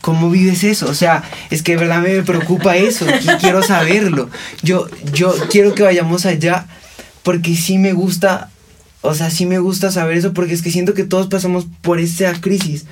¿Cómo 0.00 0.30
vives 0.30 0.64
eso? 0.64 0.86
O 0.88 0.94
sea, 0.94 1.22
es 1.50 1.62
que 1.62 1.72
de 1.72 1.78
verdad 1.78 2.00
me 2.02 2.22
preocupa 2.22 2.76
eso. 2.76 3.06
qui- 3.06 3.38
Quiero 3.40 3.62
saberlo. 3.62 4.28
Yo, 4.62 4.88
yo 5.12 5.32
quiero 5.50 5.74
que 5.74 5.82
vayamos 5.84 6.26
allá 6.26 6.66
porque 7.22 7.54
sí 7.56 7.78
me 7.78 7.92
gusta, 7.92 8.50
o 9.02 9.14
sea, 9.14 9.30
sí 9.30 9.46
me 9.46 9.58
gusta 9.60 9.90
saber 9.92 10.16
eso 10.16 10.32
porque 10.32 10.54
es 10.54 10.62
que 10.62 10.70
siento 10.72 10.94
que 10.94 11.04
todos 11.04 11.28
pasamos 11.28 11.66
por 11.82 12.00
esa 12.00 12.32
crisis. 12.40 12.84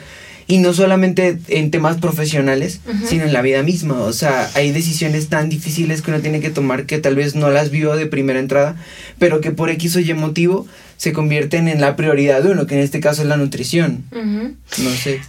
Y 0.46 0.58
no 0.58 0.74
solamente 0.74 1.38
en 1.48 1.70
temas 1.70 1.96
profesionales, 1.96 2.80
sino 3.06 3.24
en 3.24 3.32
la 3.32 3.40
vida 3.40 3.62
misma. 3.62 4.02
O 4.02 4.12
sea, 4.12 4.50
hay 4.54 4.72
decisiones 4.72 5.28
tan 5.28 5.48
difíciles 5.48 6.02
que 6.02 6.10
uno 6.10 6.20
tiene 6.20 6.40
que 6.40 6.50
tomar 6.50 6.84
que 6.86 6.98
tal 6.98 7.16
vez 7.16 7.34
no 7.34 7.50
las 7.50 7.70
vio 7.70 7.96
de 7.96 8.06
primera 8.06 8.40
entrada, 8.40 8.76
pero 9.18 9.40
que 9.40 9.52
por 9.52 9.70
X 9.70 9.96
o 9.96 10.00
Y 10.00 10.12
motivo 10.14 10.66
se 10.96 11.12
convierten 11.12 11.68
en 11.68 11.80
la 11.80 11.96
prioridad 11.96 12.42
de 12.42 12.50
uno, 12.50 12.66
que 12.66 12.74
en 12.74 12.80
este 12.80 13.00
caso 13.00 13.22
es 13.22 13.28
la 13.28 13.36
nutrición. 13.36 14.04
No 14.12 14.90
sé. 14.90 15.20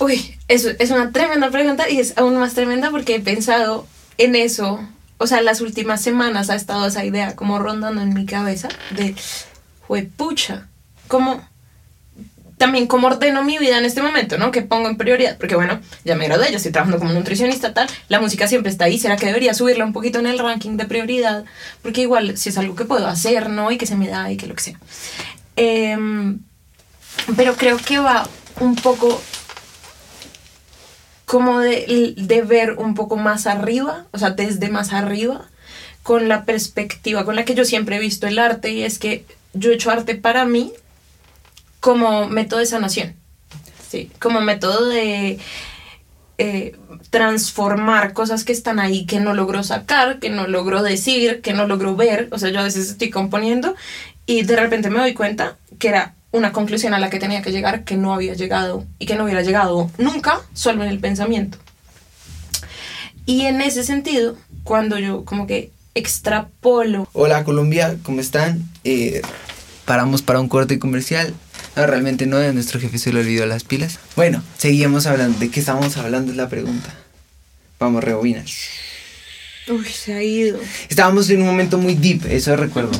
Uy, 0.00 0.36
eso 0.48 0.68
es 0.78 0.90
una 0.90 1.10
tremenda 1.10 1.50
pregunta 1.50 1.88
y 1.88 2.00
es 2.00 2.14
aún 2.16 2.36
más 2.36 2.54
tremenda 2.54 2.90
porque 2.90 3.14
he 3.14 3.20
pensado 3.20 3.86
en 4.18 4.34
eso. 4.34 4.80
O 5.18 5.26
sea, 5.26 5.40
las 5.40 5.60
últimas 5.60 6.02
semanas 6.02 6.50
ha 6.50 6.56
estado 6.56 6.86
esa 6.86 7.04
idea 7.04 7.34
como 7.34 7.58
rondando 7.58 8.02
en 8.02 8.12
mi 8.12 8.26
cabeza 8.26 8.68
de, 8.90 9.14
pucha, 10.16 10.68
como 11.08 11.42
también 12.56 12.86
cómo 12.86 13.08
ordeno 13.08 13.42
mi 13.42 13.58
vida 13.58 13.78
en 13.78 13.84
este 13.84 14.02
momento, 14.02 14.38
¿no? 14.38 14.50
Que 14.50 14.62
pongo 14.62 14.88
en 14.88 14.96
prioridad, 14.96 15.36
porque 15.36 15.56
bueno, 15.56 15.80
ya 16.04 16.16
me 16.16 16.26
gradué, 16.26 16.50
ya 16.50 16.56
estoy 16.56 16.72
trabajando 16.72 16.98
como 16.98 17.12
nutricionista 17.12 17.74
tal, 17.74 17.88
la 18.08 18.20
música 18.20 18.48
siempre 18.48 18.70
está 18.70 18.86
ahí, 18.86 18.98
¿será 18.98 19.16
que 19.16 19.26
debería 19.26 19.54
subirla 19.54 19.84
un 19.84 19.92
poquito 19.92 20.18
en 20.18 20.26
el 20.26 20.38
ranking 20.38 20.76
de 20.76 20.86
prioridad? 20.86 21.44
Porque 21.82 22.02
igual 22.02 22.36
si 22.38 22.48
es 22.48 22.58
algo 22.58 22.74
que 22.74 22.84
puedo 22.84 23.06
hacer, 23.06 23.50
¿no? 23.50 23.70
Y 23.70 23.78
que 23.78 23.86
se 23.86 23.96
me 23.96 24.08
da 24.08 24.30
y 24.30 24.36
que 24.36 24.46
lo 24.46 24.54
que 24.54 24.62
sea. 24.62 24.80
Em, 25.56 26.40
pero 27.36 27.54
creo 27.56 27.76
que 27.78 27.98
va 27.98 28.28
un 28.60 28.76
poco 28.76 29.20
como 31.26 31.58
de, 31.60 32.14
de 32.16 32.42
ver 32.42 32.72
un 32.72 32.94
poco 32.94 33.16
más 33.16 33.46
arriba, 33.46 34.06
o 34.12 34.18
sea, 34.18 34.30
desde 34.30 34.68
más 34.68 34.92
arriba, 34.92 35.48
con 36.02 36.28
la 36.28 36.44
perspectiva 36.44 37.24
con 37.24 37.34
la 37.34 37.44
que 37.44 37.54
yo 37.54 37.64
siempre 37.64 37.96
he 37.96 38.00
visto 38.00 38.26
el 38.26 38.38
arte, 38.38 38.70
y 38.70 38.84
es 38.84 38.98
que 38.98 39.26
yo 39.52 39.70
he 39.70 39.74
hecho 39.74 39.90
arte 39.90 40.14
para 40.14 40.44
mí 40.44 40.72
como 41.86 42.28
método 42.28 42.58
de 42.58 42.66
sanación, 42.66 43.14
¿sí? 43.88 44.10
como 44.20 44.40
método 44.40 44.88
de 44.88 45.38
eh, 46.36 46.76
transformar 47.10 48.12
cosas 48.12 48.42
que 48.42 48.50
están 48.50 48.80
ahí 48.80 49.06
que 49.06 49.20
no 49.20 49.34
logro 49.34 49.62
sacar, 49.62 50.18
que 50.18 50.28
no 50.28 50.48
logro 50.48 50.82
decir, 50.82 51.42
que 51.42 51.52
no 51.52 51.68
logro 51.68 51.94
ver, 51.94 52.26
o 52.32 52.40
sea, 52.40 52.50
yo 52.50 52.58
a 52.58 52.64
veces 52.64 52.90
estoy 52.90 53.10
componiendo 53.10 53.76
y 54.26 54.42
de 54.42 54.56
repente 54.56 54.90
me 54.90 54.98
doy 54.98 55.14
cuenta 55.14 55.58
que 55.78 55.86
era 55.86 56.16
una 56.32 56.50
conclusión 56.50 56.92
a 56.92 56.98
la 56.98 57.08
que 57.08 57.20
tenía 57.20 57.40
que 57.40 57.52
llegar 57.52 57.84
que 57.84 57.96
no 57.96 58.12
había 58.12 58.34
llegado 58.34 58.84
y 58.98 59.06
que 59.06 59.14
no 59.14 59.22
hubiera 59.22 59.42
llegado 59.42 59.88
nunca 59.96 60.40
solo 60.54 60.82
en 60.82 60.88
el 60.88 60.98
pensamiento. 60.98 61.56
Y 63.26 63.42
en 63.42 63.60
ese 63.60 63.84
sentido, 63.84 64.36
cuando 64.64 64.98
yo 64.98 65.24
como 65.24 65.46
que 65.46 65.70
extrapolo 65.94 67.06
Hola 67.12 67.44
Colombia, 67.44 67.96
¿cómo 68.02 68.20
están? 68.20 68.64
Eh, 68.82 69.22
paramos 69.86 70.20
para 70.20 70.40
un 70.40 70.48
corte 70.48 70.78
comercial. 70.78 71.32
No, 71.74 71.86
realmente 71.86 72.26
no, 72.26 72.36
a 72.36 72.52
nuestro 72.52 72.78
jefe 72.78 72.98
se 72.98 73.12
le 73.12 73.20
olvidó 73.20 73.46
las 73.46 73.64
pilas. 73.64 73.98
Bueno, 74.16 74.42
seguimos 74.58 75.06
hablando. 75.06 75.38
¿De 75.38 75.50
qué 75.50 75.60
estábamos 75.60 75.96
hablando? 75.96 76.32
Es 76.32 76.36
la 76.36 76.48
pregunta. 76.50 76.94
Vamos, 77.78 78.04
rebobina. 78.04 78.44
Uy, 79.68 79.84
se 79.84 80.14
ha 80.14 80.22
ido. 80.22 80.60
Estábamos 80.88 81.28
en 81.30 81.40
un 81.40 81.46
momento 81.46 81.78
muy 81.78 81.94
deep, 81.94 82.26
eso 82.26 82.54
recuerdo. 82.56 82.92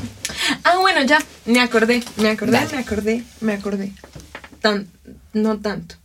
Ah, 0.65 0.79
bueno, 0.79 1.03
ya, 1.05 1.19
me 1.45 1.61
acordé, 1.61 2.03
me 2.17 2.31
acordé, 2.31 2.53
Dale. 2.53 2.73
me 2.73 2.79
acordé, 2.79 3.25
me 3.41 3.53
acordé. 3.53 3.93
Tan, 4.61 4.89
no 5.33 5.59
tanto. 5.59 5.97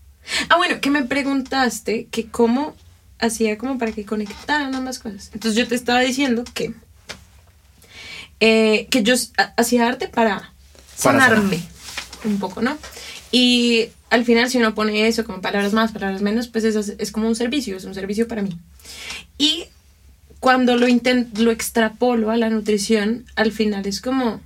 Ah, 0.49 0.57
bueno, 0.57 0.79
que 0.79 0.91
me 0.91 1.03
preguntaste 1.03 2.07
que 2.11 2.27
cómo 2.27 2.75
hacía 3.19 3.57
como 3.57 3.77
para 3.77 3.91
que 3.91 4.05
conectaran 4.05 4.73
ambas 4.75 4.99
cosas. 4.99 5.31
Entonces 5.33 5.57
yo 5.57 5.67
te 5.67 5.75
estaba 5.75 6.01
diciendo 6.01 6.43
que, 6.53 6.73
eh, 8.39 8.87
que 8.89 9.03
yo 9.03 9.15
hacía 9.57 9.87
arte 9.87 10.07
para 10.07 10.53
Para 11.03 11.19
sanarme 11.19 11.63
un 12.23 12.39
poco, 12.39 12.61
¿no? 12.61 12.77
Y 13.31 13.87
al 14.09 14.25
final 14.25 14.49
si 14.49 14.57
uno 14.57 14.75
pone 14.75 15.07
eso 15.07 15.23
como 15.23 15.41
palabras 15.41 15.73
más, 15.73 15.91
palabras 15.91 16.21
menos, 16.21 16.47
pues 16.47 16.63
eso 16.63 16.79
es, 16.79 16.93
es 16.97 17.11
como 17.11 17.27
un 17.27 17.35
servicio, 17.35 17.77
es 17.77 17.85
un 17.85 17.95
servicio 17.95 18.27
para 18.27 18.41
mí. 18.41 18.57
Y 19.37 19.65
cuando 20.39 20.75
lo, 20.75 20.87
lo 21.37 21.51
extrapolo 21.51 22.31
a 22.31 22.37
la 22.37 22.49
nutrición, 22.49 23.25
al 23.35 23.51
final 23.51 23.85
es 23.85 24.01
como 24.01 24.41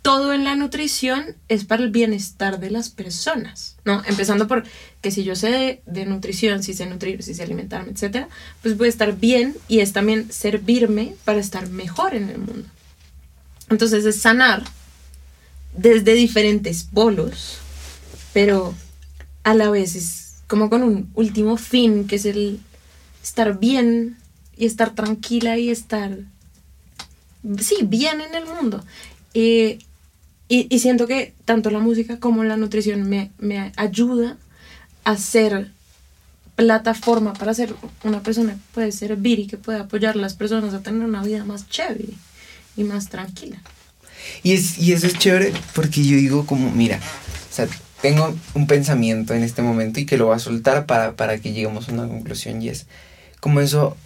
todo 0.00 0.34
en 0.34 0.44
la 0.44 0.54
nutrición 0.54 1.36
es 1.48 1.64
para 1.64 1.82
el 1.82 1.90
bienestar 1.90 2.60
de 2.60 2.70
las 2.70 2.90
personas, 2.90 3.76
¿no? 3.86 4.02
Empezando 4.06 4.46
por 4.46 4.64
que 5.00 5.10
si 5.10 5.24
yo 5.24 5.34
sé 5.34 5.50
de, 5.50 5.82
de 5.86 6.04
nutrición, 6.04 6.62
si 6.62 6.74
sé 6.74 6.84
nutrir, 6.84 7.22
si 7.22 7.34
sé 7.34 7.42
alimentarme, 7.42 7.92
etcétera, 7.92 8.28
pues 8.60 8.76
voy 8.76 8.88
a 8.88 8.90
estar 8.90 9.16
bien 9.16 9.56
y 9.66 9.80
es 9.80 9.94
también 9.94 10.30
servirme 10.30 11.14
para 11.24 11.38
estar 11.38 11.70
mejor 11.70 12.14
en 12.14 12.28
el 12.28 12.38
mundo. 12.38 12.68
Entonces 13.70 14.04
es 14.04 14.20
sanar 14.20 14.64
desde 15.76 16.14
diferentes 16.14 16.84
polos, 16.84 17.58
pero 18.32 18.74
a 19.42 19.54
la 19.54 19.70
vez 19.70 19.96
es 19.96 20.34
como 20.46 20.70
con 20.70 20.82
un 20.82 21.10
último 21.14 21.56
fin, 21.56 22.06
que 22.06 22.16
es 22.16 22.24
el 22.24 22.60
estar 23.22 23.58
bien 23.58 24.16
y 24.56 24.66
estar 24.66 24.94
tranquila 24.94 25.58
y 25.58 25.70
estar, 25.70 26.18
sí, 27.60 27.76
bien 27.82 28.20
en 28.20 28.34
el 28.34 28.46
mundo. 28.46 28.84
Eh, 29.34 29.78
y, 30.48 30.74
y 30.74 30.78
siento 30.78 31.06
que 31.06 31.34
tanto 31.44 31.70
la 31.70 31.78
música 31.78 32.20
como 32.20 32.44
la 32.44 32.56
nutrición 32.56 33.08
me, 33.08 33.30
me 33.38 33.72
ayuda 33.76 34.36
a 35.04 35.16
ser 35.16 35.70
plataforma 36.56 37.32
para 37.32 37.54
ser 37.54 37.74
una 38.04 38.22
persona 38.22 38.52
que 38.52 38.60
puede 38.74 38.92
servir 38.92 39.40
y 39.40 39.46
que 39.46 39.56
puede 39.56 39.80
apoyar 39.80 40.14
a 40.14 40.20
las 40.20 40.34
personas 40.34 40.72
a 40.74 40.82
tener 40.82 41.06
una 41.06 41.22
vida 41.22 41.44
más 41.44 41.68
chévere 41.68 42.14
y 42.76 42.84
más 42.84 43.08
tranquila. 43.08 43.60
Y, 44.42 44.52
es, 44.52 44.78
y 44.78 44.92
eso 44.92 45.06
es 45.06 45.18
chévere 45.18 45.52
porque 45.74 46.02
yo 46.04 46.16
digo 46.16 46.46
como, 46.46 46.70
mira, 46.70 46.98
o 46.98 47.54
sea, 47.54 47.66
tengo 48.02 48.34
un 48.54 48.66
pensamiento 48.66 49.34
en 49.34 49.42
este 49.42 49.62
momento 49.62 50.00
y 50.00 50.06
que 50.06 50.18
lo 50.18 50.26
voy 50.26 50.36
a 50.36 50.38
soltar 50.38 50.86
para, 50.86 51.16
para 51.16 51.38
que 51.38 51.52
lleguemos 51.52 51.88
a 51.88 51.92
una 51.92 52.06
conclusión 52.06 52.60
y 52.60 52.68
es 52.68 52.86
como 53.40 53.60
eso, 53.60 53.96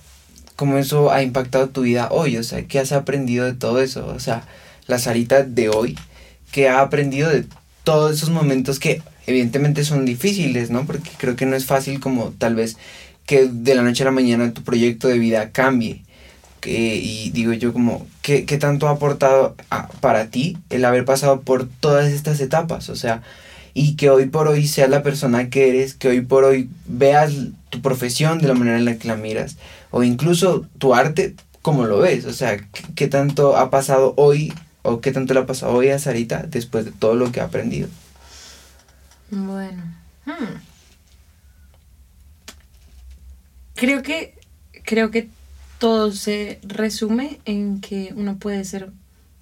como 0.57 0.79
eso 0.79 1.13
ha 1.13 1.23
impactado 1.23 1.69
tu 1.69 1.83
vida 1.83 2.09
hoy, 2.11 2.37
o 2.37 2.43
sea, 2.43 2.63
¿qué 2.65 2.79
has 2.79 2.93
aprendido 2.93 3.45
de 3.45 3.55
todo 3.55 3.81
eso? 3.81 4.07
O 4.07 4.21
sea, 4.21 4.45
la 4.87 4.99
Sarita 4.99 5.43
de 5.43 5.69
hoy, 5.69 5.99
¿qué 6.53 6.69
ha 6.69 6.81
aprendido 6.81 7.29
de 7.29 7.47
todos 7.85 8.17
esos 8.17 8.31
momentos 8.31 8.79
que 8.79 9.03
evidentemente 9.27 9.85
son 9.85 10.05
difíciles, 10.05 10.71
¿no? 10.71 10.87
Porque 10.87 11.11
creo 11.19 11.37
que 11.37 11.47
no 11.47 11.57
es 11.57 11.67
fácil 11.67 12.01
como 12.01 12.31
tal 12.39 12.55
vez 12.55 12.77
que 13.27 13.49
de 13.51 13.75
la 13.75 13.83
noche 13.83 14.03
a 14.03 14.07
la 14.07 14.13
mañana 14.13 14.53
tu 14.53 14.63
proyecto 14.63 15.09
de 15.09 15.19
vida 15.19 15.51
cambie 15.51 16.03
que, 16.61 16.97
y 16.97 17.31
digo 17.31 17.53
yo 17.53 17.73
como, 17.73 18.07
¿qué, 18.23 18.45
qué 18.45 18.59
tanto 18.59 18.89
ha 18.89 18.93
aportado 18.93 19.57
para 20.01 20.27
ti 20.29 20.59
el 20.71 20.85
haber 20.85 21.05
pasado 21.05 21.41
por 21.41 21.69
todas 21.69 22.13
estas 22.13 22.41
etapas? 22.41 22.89
O 22.91 22.97
sea, 22.97 23.23
y 23.75 23.97
que 23.97 24.11
hoy 24.11 24.27
por 24.27 24.49
hoy 24.49 24.67
seas 24.67 24.91
la 24.91 25.03
persona 25.03 25.51
que 25.51 25.69
eres, 25.69 25.95
que 25.95 26.09
hoy 26.09 26.21
por 26.21 26.45
hoy 26.45 26.69
veas 26.87 27.33
tu 27.71 27.81
profesión 27.81 28.39
de 28.39 28.49
la 28.49 28.55
manera 28.55 28.79
en 28.79 28.85
la 28.85 28.97
que 28.97 29.09
la 29.09 29.17
miras, 29.17 29.57
o 29.91 30.03
incluso 30.03 30.67
tu 30.79 30.95
arte 30.95 31.35
como 31.63 31.85
lo 31.85 31.99
ves. 31.99 32.25
O 32.25 32.33
sea, 32.33 32.57
¿qué, 32.57 32.83
qué 32.95 33.09
tanto 33.09 33.57
ha 33.57 33.71
pasado 33.71 34.15
hoy, 34.17 34.53
o 34.83 35.01
qué 35.01 35.13
tanto 35.13 35.35
le 35.35 35.41
ha 35.41 35.47
pasado 35.47 35.75
hoy 35.75 35.91
a 35.91 35.99
Sarita 35.99 36.43
después 36.43 36.85
de 36.85 36.93
todo 36.93 37.15
lo 37.15 37.31
que 37.31 37.41
ha 37.41 37.45
aprendido? 37.45 37.89
Bueno. 39.31 39.83
hmm. 40.27 40.61
Creo 43.75 44.03
que 44.03 44.35
creo 44.85 45.11
que 45.11 45.29
todo 45.79 46.13
se 46.13 46.61
resume 46.63 47.39
en 47.45 47.81
que 47.81 48.13
uno 48.17 48.39
puede 48.39 48.65
ser 48.65 48.91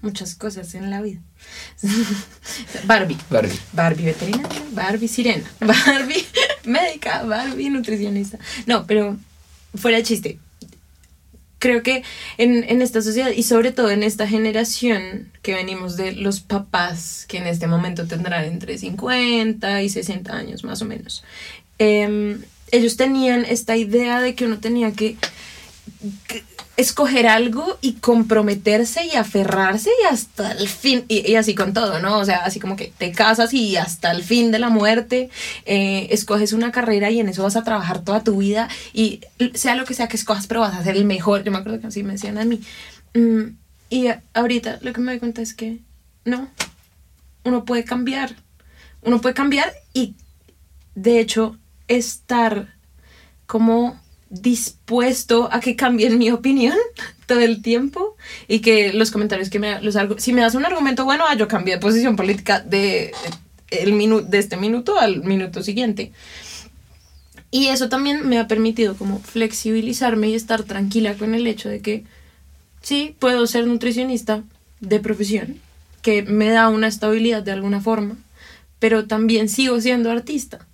muchas 0.03 0.35
cosas 0.35 0.75
en 0.75 0.91
la 0.91 1.03
vida. 1.03 1.21
Barbie. 2.85 3.17
Barbie. 3.31 3.59
Barbie 3.73 4.05
veterinaria, 4.05 4.63
Barbie 4.73 5.09
sirena, 5.09 5.45
Barbie 5.61 6.25
médica, 6.65 7.23
Barbie 7.23 7.71
nutricionista. 7.71 8.39
No, 8.67 8.87
pero 8.87 9.17
fuera 9.75 10.03
chiste. 10.03 10.39
Creo 11.59 11.83
que 11.83 12.03
en, 12.37 12.65
en 12.65 12.83
esta 12.83 13.01
sociedad 13.01 13.31
y 13.31 13.43
sobre 13.43 13.73
todo 13.73 13.91
en 13.91 14.03
esta 14.03 14.29
generación 14.29 15.33
que 15.43 15.55
venimos 15.55 15.97
de 15.97 16.13
los 16.13 16.41
papás 16.41 17.25
que 17.29 17.39
en 17.39 17.47
este 17.47 17.67
momento 17.67 18.07
tendrán 18.07 18.45
entre 18.45 18.77
50 18.77 19.83
y 19.83 19.89
60 19.89 20.37
años 20.37 20.65
más 20.65 20.83
o 20.83 20.85
menos, 20.85 21.25
em, 21.79 22.43
ellos 22.71 22.97
tenían 22.97 23.45
esta 23.47 23.77
idea 23.77 24.21
de 24.21 24.35
que 24.35 24.45
uno 24.45 24.59
tenía 24.59 24.93
que 24.93 25.17
escoger 26.77 27.27
algo 27.27 27.79
y 27.81 27.95
comprometerse 27.95 29.07
y 29.07 29.17
aferrarse 29.17 29.91
y 30.03 30.07
hasta 30.13 30.53
el 30.53 30.69
fin, 30.69 31.05
y, 31.09 31.35
así 31.37 31.55
con 31.55 31.73
todo, 31.73 32.01
¿no? 32.01 32.19
O 32.19 32.25
sea, 32.25 32.45
así 32.45 32.61
como 32.61 32.77
que 32.77 32.93
te 32.97 33.13
casas 33.13 33.55
y 33.55 33.77
hasta 33.77 34.11
el 34.11 34.23
fin 34.23 34.51
de 34.51 34.59
la 34.59 34.69
muerte, 34.69 35.31
eh, 35.65 36.09
escoges 36.11 36.53
una 36.53 36.73
carrera 36.73 37.11
y 37.11 37.21
en 37.21 37.29
eso 37.29 37.43
vas 37.43 37.57
a 37.57 37.65
trabajar 37.65 38.05
toda 38.05 38.23
tu 38.23 38.39
vida 38.39 38.69
y 38.93 39.21
sea 39.55 39.75
lo 39.75 39.87
que 39.87 39.95
sea 39.95 40.09
que 40.09 40.17
escojas, 40.17 40.47
pero 40.47 40.61
vas 40.61 40.75
a 40.75 40.85
ser 40.85 40.97
el 40.97 41.07
mejor. 41.07 41.45
Yo 41.45 41.53
me 41.53 41.59
acuerdo 41.59 41.81
que 41.81 41.87
así 41.87 42.03
me 42.03 42.13
decían 42.13 42.39
a 42.39 42.45
mí. 42.45 42.61
Mm, 43.15 43.57
y 43.89 44.09
ahorita 44.35 44.79
lo 44.83 44.93
que 44.93 45.01
me 45.01 45.13
doy 45.13 45.19
cuenta 45.19 45.41
es 45.41 45.55
que 45.55 45.79
no, 46.25 46.51
uno 47.45 47.65
puede 47.65 47.85
cambiar, 47.85 48.37
uno 49.03 49.21
puede 49.21 49.35
cambiar 49.35 49.73
y 49.95 50.15
de 50.95 51.21
hecho 51.21 51.57
estar 51.89 52.75
como 53.47 53.99
dispuesto 54.31 55.49
a 55.53 55.61
que 55.61 55.77
cambien 55.77 56.19
mi 56.19 56.31
opinión 56.31 56.77
todo 57.27 57.41
el 57.41 57.63
tiempo 57.63 58.17
y 58.49 58.61
que 58.61 58.93
los 58.93 59.11
comentarios 59.11 59.51
que 59.51 59.59
me 59.59 59.81
los 59.83 59.97
si 60.19 60.33
me 60.33 60.41
das 60.41 60.55
un 60.55 60.65
argumento 60.65 61.05
bueno 61.05 61.25
ah, 61.29 61.35
yo 61.35 61.49
cambié 61.49 61.75
de 61.75 61.81
posición 61.81 62.17
política 62.17 62.61
de 62.61 63.13
el 63.71 63.93
minu 63.93 64.21
de 64.21 64.39
este 64.39 64.57
minuto 64.57 64.99
al 64.99 65.23
minuto 65.25 65.63
siguiente. 65.63 66.13
Y 67.51 67.69
eso 67.69 67.89
también 67.89 68.29
me 68.29 68.39
ha 68.39 68.49
permitido 68.49 68.97
como 68.97 69.19
flexibilizarme 69.21 70.29
y 70.29 70.35
estar 70.35 70.65
tranquila 70.65 71.15
con 71.15 71.35
el 71.35 71.47
hecho 71.47 71.69
de 71.69 71.81
que 71.81 72.05
sí 72.83 73.17
puedo 73.19 73.47
ser 73.47 73.67
nutricionista 73.67 74.43
de 74.81 75.01
profesión 75.01 75.61
que 76.03 76.23
me 76.23 76.51
da 76.51 76.69
una 76.69 76.87
estabilidad 76.87 77.43
de 77.43 77.53
alguna 77.53 77.81
forma 77.81 78.17
pero 78.79 79.07
también 79.07 79.49
sigo 79.49 79.81
siendo 79.81 80.11
artista 80.11 80.67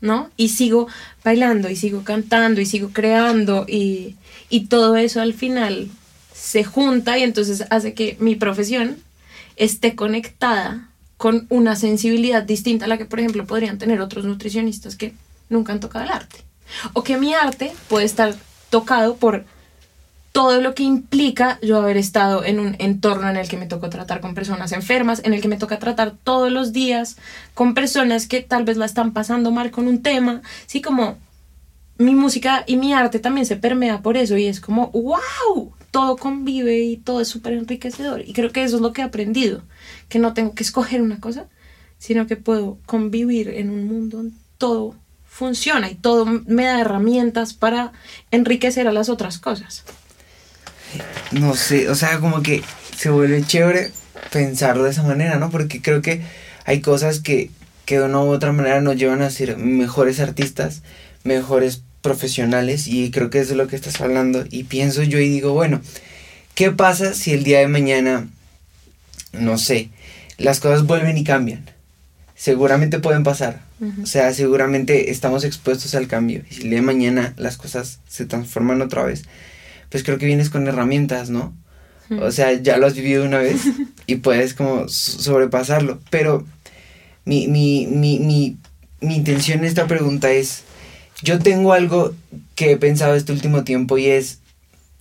¿no? 0.00 0.30
Y 0.36 0.50
sigo 0.50 0.88
bailando 1.24 1.68
y 1.68 1.76
sigo 1.76 2.04
cantando 2.04 2.60
y 2.60 2.66
sigo 2.66 2.90
creando 2.92 3.64
y, 3.68 4.16
y 4.48 4.66
todo 4.66 4.96
eso 4.96 5.20
al 5.20 5.34
final 5.34 5.88
se 6.34 6.64
junta 6.64 7.18
y 7.18 7.22
entonces 7.22 7.64
hace 7.70 7.94
que 7.94 8.16
mi 8.20 8.36
profesión 8.36 8.96
esté 9.56 9.94
conectada 9.94 10.88
con 11.16 11.46
una 11.48 11.76
sensibilidad 11.76 12.42
distinta 12.42 12.84
a 12.84 12.88
la 12.88 12.98
que, 12.98 13.06
por 13.06 13.20
ejemplo, 13.20 13.46
podrían 13.46 13.78
tener 13.78 14.00
otros 14.00 14.24
nutricionistas 14.24 14.96
que 14.96 15.14
nunca 15.48 15.72
han 15.72 15.80
tocado 15.80 16.04
el 16.04 16.10
arte. 16.10 16.38
O 16.92 17.02
que 17.02 17.16
mi 17.16 17.34
arte 17.34 17.72
puede 17.88 18.04
estar 18.04 18.34
tocado 18.70 19.16
por 19.16 19.44
todo 20.36 20.60
lo 20.60 20.74
que 20.74 20.82
implica 20.82 21.58
yo 21.62 21.78
haber 21.78 21.96
estado 21.96 22.44
en 22.44 22.60
un 22.60 22.76
entorno 22.78 23.26
en 23.30 23.38
el 23.38 23.48
que 23.48 23.56
me 23.56 23.64
tocó 23.64 23.88
tratar 23.88 24.20
con 24.20 24.34
personas 24.34 24.72
enfermas, 24.72 25.22
en 25.24 25.32
el 25.32 25.40
que 25.40 25.48
me 25.48 25.56
toca 25.56 25.78
tratar 25.78 26.14
todos 26.24 26.52
los 26.52 26.74
días 26.74 27.16
con 27.54 27.72
personas 27.72 28.26
que 28.26 28.42
tal 28.42 28.64
vez 28.64 28.76
la 28.76 28.84
están 28.84 29.14
pasando 29.14 29.50
mal 29.50 29.70
con 29.70 29.88
un 29.88 30.02
tema, 30.02 30.42
sí, 30.66 30.82
como 30.82 31.16
mi 31.96 32.14
música 32.14 32.64
y 32.66 32.76
mi 32.76 32.92
arte 32.92 33.18
también 33.18 33.46
se 33.46 33.56
permea 33.56 34.02
por 34.02 34.18
eso 34.18 34.36
y 34.36 34.44
es 34.44 34.60
como, 34.60 34.90
wow, 34.90 35.72
todo 35.90 36.18
convive 36.18 36.80
y 36.80 36.98
todo 36.98 37.22
es 37.22 37.28
súper 37.28 37.54
enriquecedor. 37.54 38.20
Y 38.20 38.34
creo 38.34 38.52
que 38.52 38.62
eso 38.62 38.76
es 38.76 38.82
lo 38.82 38.92
que 38.92 39.00
he 39.00 39.04
aprendido, 39.06 39.62
que 40.10 40.18
no 40.18 40.34
tengo 40.34 40.52
que 40.52 40.64
escoger 40.64 41.00
una 41.00 41.18
cosa, 41.18 41.46
sino 41.96 42.26
que 42.26 42.36
puedo 42.36 42.76
convivir 42.84 43.48
en 43.48 43.70
un 43.70 43.86
mundo 43.86 44.18
donde 44.18 44.36
todo 44.58 44.96
funciona 45.24 45.90
y 45.90 45.94
todo 45.94 46.26
me 46.26 46.66
da 46.66 46.82
herramientas 46.82 47.54
para 47.54 47.92
enriquecer 48.30 48.86
a 48.86 48.92
las 48.92 49.08
otras 49.08 49.38
cosas. 49.38 49.82
No 51.32 51.54
sé, 51.54 51.88
o 51.88 51.94
sea, 51.94 52.18
como 52.18 52.42
que 52.42 52.62
se 52.96 53.10
vuelve 53.10 53.42
chévere 53.44 53.90
pensarlo 54.32 54.84
de 54.84 54.90
esa 54.90 55.02
manera, 55.02 55.38
¿no? 55.38 55.50
Porque 55.50 55.82
creo 55.82 56.02
que 56.02 56.22
hay 56.64 56.80
cosas 56.80 57.20
que, 57.20 57.50
que 57.84 57.98
de 57.98 58.04
una 58.04 58.20
u 58.20 58.28
otra 58.28 58.52
manera 58.52 58.80
nos 58.80 58.96
llevan 58.96 59.22
a 59.22 59.30
ser 59.30 59.56
mejores 59.56 60.20
artistas, 60.20 60.82
mejores 61.24 61.82
profesionales 62.02 62.86
y 62.86 63.10
creo 63.10 63.30
que 63.30 63.40
eso 63.40 63.52
es 63.52 63.56
lo 63.56 63.66
que 63.66 63.76
estás 63.76 64.00
hablando 64.00 64.44
y 64.48 64.64
pienso 64.64 65.02
yo 65.02 65.18
y 65.18 65.28
digo, 65.28 65.52
bueno, 65.52 65.80
¿qué 66.54 66.70
pasa 66.70 67.14
si 67.14 67.32
el 67.32 67.42
día 67.42 67.58
de 67.58 67.68
mañana, 67.68 68.28
no 69.32 69.58
sé, 69.58 69.90
las 70.38 70.60
cosas 70.60 70.86
vuelven 70.86 71.18
y 71.18 71.24
cambian? 71.24 71.68
Seguramente 72.36 72.98
pueden 72.98 73.24
pasar, 73.24 73.62
o 74.02 74.06
sea, 74.06 74.32
seguramente 74.34 75.10
estamos 75.10 75.42
expuestos 75.42 75.94
al 75.94 76.06
cambio 76.06 76.42
y 76.50 76.54
si 76.54 76.62
el 76.62 76.70
día 76.70 76.78
de 76.78 76.86
mañana 76.86 77.34
las 77.36 77.56
cosas 77.56 77.98
se 78.08 78.26
transforman 78.26 78.82
otra 78.82 79.02
vez, 79.02 79.24
pues 79.90 80.02
creo 80.02 80.18
que 80.18 80.26
vienes 80.26 80.50
con 80.50 80.66
herramientas, 80.66 81.30
¿no? 81.30 81.54
O 82.20 82.30
sea, 82.30 82.52
ya 82.52 82.76
lo 82.76 82.86
has 82.86 82.94
vivido 82.94 83.24
una 83.24 83.38
vez 83.38 83.62
y 84.06 84.16
puedes 84.16 84.54
como 84.54 84.88
so- 84.88 85.20
sobrepasarlo. 85.20 85.98
Pero 86.10 86.46
mi, 87.24 87.48
mi, 87.48 87.86
mi, 87.88 88.18
mi, 88.20 88.56
mi 89.00 89.16
intención 89.16 89.58
en 89.60 89.64
esta 89.64 89.86
pregunta 89.86 90.30
es, 90.30 90.62
yo 91.22 91.38
tengo 91.38 91.72
algo 91.72 92.14
que 92.54 92.72
he 92.72 92.76
pensado 92.76 93.14
este 93.14 93.32
último 93.32 93.64
tiempo 93.64 93.98
y 93.98 94.06
es, 94.06 94.38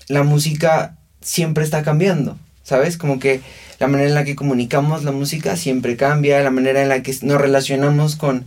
la 0.07 0.23
música 0.23 0.97
siempre 1.21 1.63
está 1.63 1.83
cambiando, 1.83 2.37
¿sabes? 2.63 2.97
Como 2.97 3.19
que 3.19 3.41
la 3.79 3.87
manera 3.87 4.09
en 4.09 4.15
la 4.15 4.23
que 4.23 4.35
comunicamos 4.35 5.03
la 5.03 5.11
música 5.11 5.57
siempre 5.57 5.97
cambia, 5.97 6.41
la 6.41 6.51
manera 6.51 6.81
en 6.81 6.89
la 6.89 7.03
que 7.03 7.15
nos 7.21 7.39
relacionamos 7.39 8.15
con, 8.15 8.45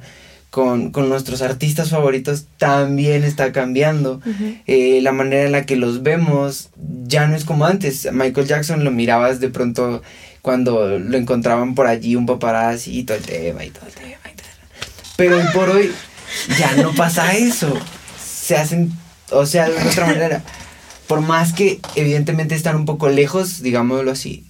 con, 0.50 0.90
con 0.90 1.08
nuestros 1.08 1.42
artistas 1.42 1.90
favoritos 1.90 2.46
también 2.56 3.24
está 3.24 3.52
cambiando 3.52 4.20
eh, 4.66 5.00
la 5.02 5.12
manera 5.12 5.44
en 5.44 5.52
la 5.52 5.66
que 5.66 5.76
los 5.76 6.02
vemos 6.02 6.70
ya 7.04 7.26
no 7.26 7.36
es 7.36 7.44
como 7.44 7.66
antes. 7.66 8.08
Michael 8.12 8.46
Jackson 8.46 8.84
lo 8.84 8.90
mirabas 8.90 9.40
de 9.40 9.48
pronto 9.48 10.02
cuando 10.40 10.98
lo 10.98 11.16
encontraban 11.18 11.74
por 11.74 11.86
allí 11.86 12.16
un 12.16 12.26
paparazzi 12.26 12.98
y 12.98 13.04
todo 13.04 13.18
el 13.18 13.24
tema 13.24 13.64
y 13.64 13.70
todo 13.70 13.86
el 13.86 13.92
tema 13.92 14.20
y 14.32 14.36
todo. 14.36 14.46
Pero 15.16 15.36
hoy 15.36 15.44
por 15.52 15.68
hoy 15.68 15.92
ya 16.58 16.74
no 16.76 16.94
pasa 16.94 17.34
eso. 17.34 17.78
Se 18.18 18.56
hacen, 18.56 18.92
o 19.30 19.44
sea, 19.44 19.68
de 19.68 19.76
otra 19.86 20.06
manera. 20.06 20.42
Por 21.06 21.22
más 21.22 21.54
que 21.54 21.80
evidentemente 21.94 22.54
están 22.54 22.76
un 22.76 22.84
poco 22.84 23.08
lejos, 23.08 23.62
digámoslo 23.62 24.10
así, 24.10 24.44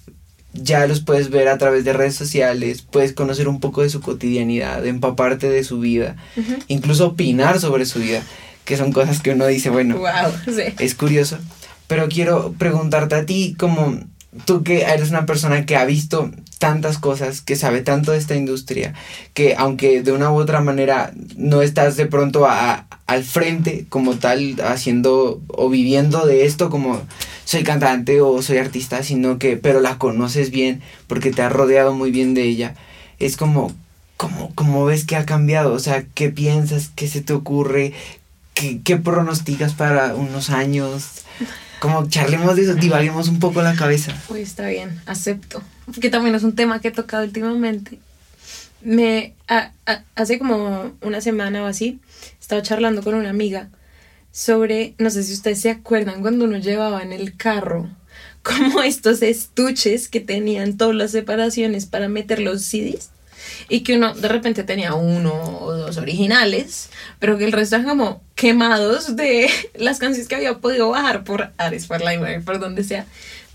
ya 0.63 0.85
los 0.87 1.01
puedes 1.01 1.29
ver 1.29 1.47
a 1.47 1.57
través 1.57 1.83
de 1.85 1.93
redes 1.93 2.15
sociales, 2.15 2.81
puedes 2.81 3.13
conocer 3.13 3.47
un 3.47 3.59
poco 3.59 3.81
de 3.81 3.89
su 3.89 4.01
cotidianidad, 4.01 4.85
empaparte 4.85 5.49
de 5.49 5.63
su 5.63 5.79
vida, 5.79 6.15
incluso 6.67 7.07
opinar 7.07 7.59
sobre 7.59 7.85
su 7.85 7.99
vida, 7.99 8.21
que 8.65 8.77
son 8.77 8.91
cosas 8.91 9.21
que 9.21 9.31
uno 9.31 9.47
dice, 9.47 9.69
bueno, 9.69 9.97
Wow, 9.97 10.31
sí. 10.55 10.63
es 10.79 10.95
curioso. 10.95 11.37
Pero 11.87 12.07
quiero 12.07 12.53
preguntarte 12.57 13.15
a 13.15 13.25
ti, 13.25 13.55
como 13.57 13.99
tú 14.45 14.63
que 14.63 14.83
eres 14.83 15.09
una 15.09 15.25
persona 15.25 15.65
que 15.65 15.75
ha 15.75 15.85
visto 15.85 16.29
tantas 16.59 16.99
cosas, 16.99 17.41
que 17.41 17.55
sabe 17.55 17.81
tanto 17.81 18.11
de 18.11 18.19
esta 18.19 18.35
industria, 18.35 18.93
que 19.33 19.55
aunque 19.57 20.03
de 20.03 20.11
una 20.11 20.31
u 20.31 20.35
otra 20.35 20.61
manera 20.61 21.11
no 21.35 21.63
estás 21.63 21.97
de 21.97 22.05
pronto 22.05 22.45
a- 22.45 22.85
al 23.07 23.23
frente 23.23 23.85
como 23.89 24.15
tal, 24.17 24.57
haciendo 24.63 25.41
o 25.47 25.69
viviendo 25.69 26.27
de 26.27 26.45
esto 26.45 26.69
como 26.69 27.01
soy 27.45 27.63
cantante 27.63 28.21
o 28.21 28.41
soy 28.43 28.57
artista, 28.59 29.01
sino 29.01 29.39
que, 29.39 29.57
pero 29.57 29.79
la 29.79 29.97
conoces 29.97 30.51
bien 30.51 30.81
porque 31.07 31.31
te 31.31 31.41
has 31.41 31.51
rodeado 31.51 31.93
muy 31.95 32.11
bien 32.11 32.35
de 32.35 32.43
ella. 32.43 32.75
Es 33.17 33.35
como, 33.37 33.73
como, 34.17 34.53
como 34.53 34.85
ves 34.85 35.05
que 35.05 35.15
ha 35.15 35.25
cambiado, 35.25 35.73
o 35.73 35.79
sea, 35.79 36.03
¿qué 36.13 36.29
piensas? 36.29 36.91
¿Qué 36.95 37.07
se 37.07 37.21
te 37.21 37.33
ocurre? 37.33 37.93
¿Qué, 38.53 38.81
qué 38.83 38.97
pronosticas 38.97 39.73
para 39.73 40.13
unos 40.15 40.49
años? 40.49 41.05
Como 41.79 42.07
charlemos 42.09 42.55
de 42.55 42.63
eso, 42.63 42.75
divaguemos 42.75 43.27
un 43.29 43.39
poco 43.39 43.61
la 43.61 43.75
cabeza. 43.75 44.13
Uy, 44.29 44.41
está 44.41 44.67
bien, 44.67 44.99
acepto. 45.05 45.61
Porque 45.85 46.09
también 46.09 46.35
es 46.35 46.43
un 46.43 46.53
tema 46.55 46.81
que 46.81 46.89
he 46.89 46.91
tocado 46.91 47.23
últimamente. 47.23 47.99
Me, 48.81 49.33
a- 49.47 49.71
hace 50.15 50.39
como 50.39 50.93
una 51.01 51.21
semana 51.21 51.63
o 51.63 51.65
así, 51.67 51.99
estaba 52.39 52.61
charlando 52.61 53.01
con 53.03 53.13
una 53.15 53.29
amiga 53.29 53.69
sobre, 54.31 54.93
no 54.99 55.09
sé 55.09 55.23
si 55.23 55.33
ustedes 55.33 55.61
se 55.61 55.69
acuerdan 55.69 56.21
cuando 56.21 56.45
uno 56.45 56.57
llevaba 56.57 57.01
en 57.01 57.11
el 57.13 57.35
carro 57.35 57.89
como 58.43 58.81
estos 58.83 59.21
estuches 59.21 60.07
que 60.07 60.19
tenían 60.19 60.77
todas 60.77 60.95
las 60.95 61.11
separaciones 61.11 61.85
para 61.85 62.07
meter 62.09 62.39
los 62.39 62.61
CDs 62.63 63.09
y 63.67 63.81
que 63.81 63.97
uno 63.97 64.13
de 64.13 64.27
repente 64.27 64.63
tenía 64.63 64.93
uno 64.93 65.33
o 65.33 65.73
dos 65.73 65.97
originales, 65.97 66.89
pero 67.19 67.37
que 67.37 67.45
el 67.45 67.51
resto 67.51 67.75
eran 67.75 67.87
como 67.87 68.21
quemados 68.35 69.15
de 69.15 69.49
las 69.75 69.99
canciones 69.99 70.27
que 70.27 70.35
había 70.35 70.57
podido 70.57 70.89
bajar 70.89 71.23
por 71.23 71.51
Ares, 71.57 71.87
por 71.87 71.99
Library, 71.99 72.41
por 72.41 72.59
donde 72.59 72.83
sea, 72.83 73.05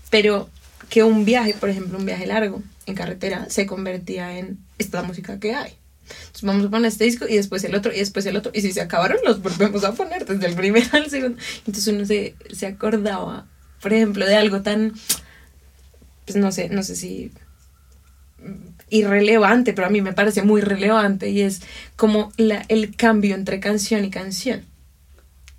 pero 0.09 0.49
que 0.89 1.03
un 1.03 1.25
viaje, 1.25 1.53
por 1.53 1.69
ejemplo, 1.69 1.97
un 1.97 2.05
viaje 2.05 2.27
largo 2.27 2.61
en 2.85 2.95
carretera 2.95 3.47
se 3.49 3.65
convertía 3.65 4.37
en 4.37 4.59
esta 4.77 5.01
música 5.01 5.39
que 5.39 5.55
hay. 5.55 5.73
Entonces 6.07 6.43
vamos 6.43 6.65
a 6.65 6.69
poner 6.69 6.87
este 6.87 7.05
disco 7.05 7.25
y 7.27 7.35
después 7.35 7.63
el 7.63 7.73
otro 7.73 7.91
y 7.91 7.97
después 7.97 8.25
el 8.27 8.35
otro 8.35 8.51
y 8.53 8.61
si 8.61 8.71
se 8.71 8.81
acabaron 8.81 9.17
los 9.25 9.41
volvemos 9.41 9.83
a 9.83 9.93
poner 9.93 10.25
desde 10.25 10.45
el 10.45 10.55
primero 10.55 10.85
al 10.91 11.09
segundo. 11.09 11.41
Entonces 11.65 11.87
uno 11.87 12.05
se, 12.05 12.35
se 12.53 12.67
acordaba, 12.67 13.47
por 13.81 13.93
ejemplo, 13.93 14.25
de 14.25 14.35
algo 14.35 14.61
tan, 14.61 14.93
pues 16.25 16.35
no 16.35 16.51
sé, 16.51 16.69
no 16.69 16.83
sé 16.83 16.95
si 16.95 17.31
irrelevante, 18.89 19.73
pero 19.73 19.87
a 19.87 19.89
mí 19.89 20.01
me 20.01 20.13
parece 20.13 20.41
muy 20.43 20.61
relevante 20.61 21.29
y 21.29 21.41
es 21.41 21.61
como 21.95 22.31
la, 22.37 22.65
el 22.67 22.95
cambio 22.95 23.35
entre 23.35 23.59
canción 23.59 24.05
y 24.05 24.09
canción. 24.09 24.63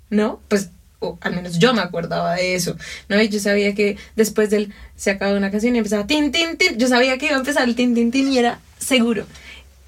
¿No? 0.09 0.39
Pues, 0.47 0.69
o 0.99 1.17
al 1.21 1.35
menos 1.35 1.59
yo 1.59 1.73
me 1.73 1.81
acordaba 1.81 2.35
de 2.35 2.55
eso, 2.55 2.77
¿no? 3.09 3.21
Y 3.21 3.29
yo 3.29 3.39
sabía 3.39 3.75
que 3.75 3.97
después 4.15 4.49
del 4.49 4.73
se 4.95 5.11
acababa 5.11 5.37
una 5.37 5.51
canción 5.51 5.75
y 5.75 5.79
empezaba 5.79 6.07
tin, 6.07 6.31
tin, 6.31 6.57
tin, 6.57 6.77
yo 6.77 6.87
sabía 6.87 7.17
que 7.17 7.27
iba 7.27 7.35
a 7.35 7.39
empezar 7.39 7.67
el 7.67 7.75
tin, 7.75 7.93
tin, 7.93 8.11
tin 8.11 8.31
y 8.31 8.37
era 8.37 8.59
seguro. 8.79 9.25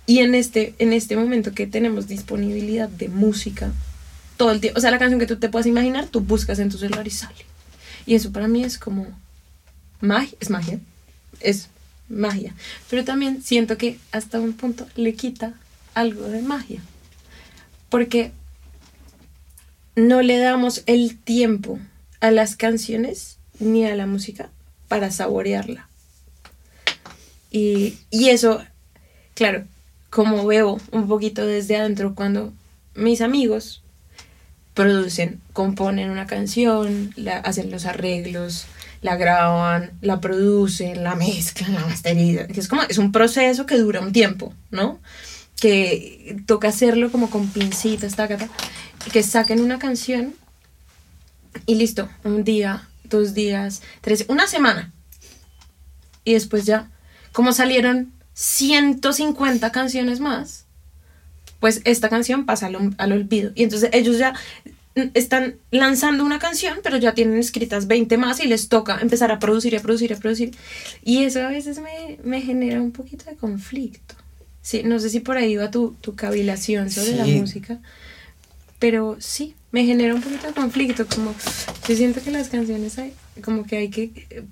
Y 0.06 0.20
en 0.20 0.36
este, 0.36 0.74
en 0.80 0.92
este 0.92 1.16
momento 1.16 1.54
que 1.54 1.68
tenemos 1.68 2.08
disponibilidad 2.08 2.90
de 2.90 3.10
música 3.10 3.72
todo 4.38 4.52
el 4.52 4.62
tiempo, 4.62 4.78
o 4.78 4.82
sea, 4.82 4.92
la 4.92 5.00
canción 5.00 5.20
que 5.20 5.28
tú 5.28 5.38
te 5.38 5.50
puedas 5.50 5.68
imaginar, 5.68 6.08
tú 6.08 6.22
buscas 6.22 6.60
en 6.60 6.70
tu 6.70 6.78
celular 6.78 7.06
y 7.06 7.12
sale. 7.12 7.46
Y 8.06 8.16
eso 8.16 8.32
para 8.32 8.48
mí 8.48 8.64
es 8.64 8.78
como 8.78 9.08
magia, 10.02 10.38
es 10.40 10.50
magia, 10.50 10.80
es 11.42 11.70
magia. 12.10 12.54
Pero 12.90 13.06
también 13.06 13.42
siento 13.42 13.78
que 13.78 13.98
hasta 14.12 14.40
un 14.40 14.54
punto 14.54 14.88
le 14.96 15.14
quita 15.14 15.54
algo 15.94 16.24
de 16.24 16.42
magia. 16.42 16.82
Porque 17.90 18.32
no 19.96 20.22
le 20.22 20.38
damos 20.38 20.84
el 20.86 21.18
tiempo 21.18 21.80
a 22.20 22.32
las 22.32 22.56
canciones 22.56 23.38
ni 23.60 23.86
a 23.86 23.96
la 23.96 24.06
música 24.06 24.50
para 24.88 25.12
saborearla. 25.12 25.88
Y, 27.52 27.98
y 28.12 28.30
eso, 28.30 28.64
claro, 29.34 29.66
como 30.10 30.46
veo 30.46 30.80
un 30.92 31.08
poquito 31.08 31.46
desde 31.46 31.78
adentro 31.78 32.16
cuando 32.16 32.54
mis 32.96 33.22
amigos 33.22 33.82
producen, 34.74 35.42
componen 35.54 36.10
una 36.10 36.28
canción, 36.28 37.12
la, 37.16 37.38
hacen 37.40 37.72
los 37.72 37.86
arreglos, 37.86 38.66
la 39.02 39.16
graban, 39.16 39.92
la 40.02 40.20
producen, 40.20 41.04
la 41.04 41.16
mezclan, 41.16 41.74
la 41.74 41.86
masterizan. 41.86 42.48
Es 42.52 42.68
como, 42.68 42.84
es 42.84 42.98
un 42.98 43.12
proceso 43.12 43.66
que 43.66 43.78
dura 43.78 44.02
un 44.02 44.12
tiempo, 44.12 44.54
¿no? 44.72 45.00
Que 45.60 46.38
toca 46.46 46.70
hacerlo 46.70 47.12
como 47.12 47.30
con 47.30 47.48
pincitas, 47.48 48.16
taca, 48.16 48.38
taca, 48.38 48.54
y 49.06 49.12
que 49.12 49.24
saquen 49.24 49.62
una 49.62 49.80
canción 49.80 50.34
y 51.66 51.76
listo, 51.76 52.10
un 52.24 52.44
día, 52.44 52.88
dos 53.04 53.34
días, 53.34 53.82
tres, 54.02 54.26
una 54.28 54.48
semana. 54.48 54.92
Y 56.24 56.34
después 56.34 56.66
ya, 56.66 56.90
como 57.32 57.54
salieron 57.54 58.12
150 58.34 59.72
canciones 59.72 60.20
más, 60.20 60.66
pues 61.60 61.82
esta 61.84 62.10
canción 62.10 62.46
pasa 62.46 62.68
al, 62.68 62.96
al 62.98 63.12
olvido. 63.12 63.52
Y 63.56 63.64
entonces 63.64 63.90
ellos 63.94 64.18
ya 64.18 64.34
están 65.14 65.56
lanzando 65.72 66.24
una 66.24 66.40
canción, 66.40 66.80
pero 66.84 66.98
ya 66.98 67.14
tienen 67.14 67.38
escritas 67.38 67.88
20 67.88 68.18
más 68.18 68.40
y 68.40 68.48
les 68.48 68.70
toca 68.70 69.00
empezar 69.02 69.32
a 69.32 69.40
producir, 69.40 69.76
a 69.76 69.80
producir, 69.82 70.14
a 70.14 70.18
producir. 70.18 70.52
Y 71.04 71.24
eso 71.24 71.42
a 71.42 71.50
veces 71.50 71.80
me, 71.80 72.18
me 72.24 72.42
genera 72.42 72.82
un 72.82 72.92
poquito 72.92 73.26
de 73.30 73.36
conflicto. 73.36 74.16
Sí, 74.62 74.84
no 74.84 75.00
sé 75.00 75.10
si 75.10 75.20
por 75.20 75.38
ahí 75.38 75.56
va 75.56 75.72
tu, 75.72 75.96
tu 76.02 76.16
cavilación 76.16 76.90
sobre 76.92 77.14
la 77.14 77.26
Sí. 77.26 77.36
música, 77.40 77.80
pero 78.78 79.18
sí, 79.20 79.56
me 79.72 79.84
genera 79.86 80.14
un 80.14 80.22
poquito 80.22 80.48
de 80.48 80.54
conflicto. 80.54 81.06
Como 81.08 81.34
yo 81.88 81.96
siento 81.96 82.22
que 82.22 82.32
las 82.32 82.50
canciones 82.50 82.98
hay, 83.00 83.14
como 83.44 83.66
que 83.66 83.78
hay 83.78 83.90
que 83.90 84.12
eh, 84.30 84.44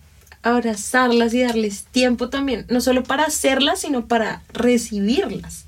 abrazarlas 0.42 1.34
y 1.34 1.42
darles 1.42 1.84
tiempo 1.92 2.30
también, 2.30 2.66
no 2.70 2.82
solo 2.82 3.04
para 3.04 3.26
hacerlas, 3.26 3.82
sino 3.82 4.08
para 4.08 4.42
recibirlas. 4.54 5.66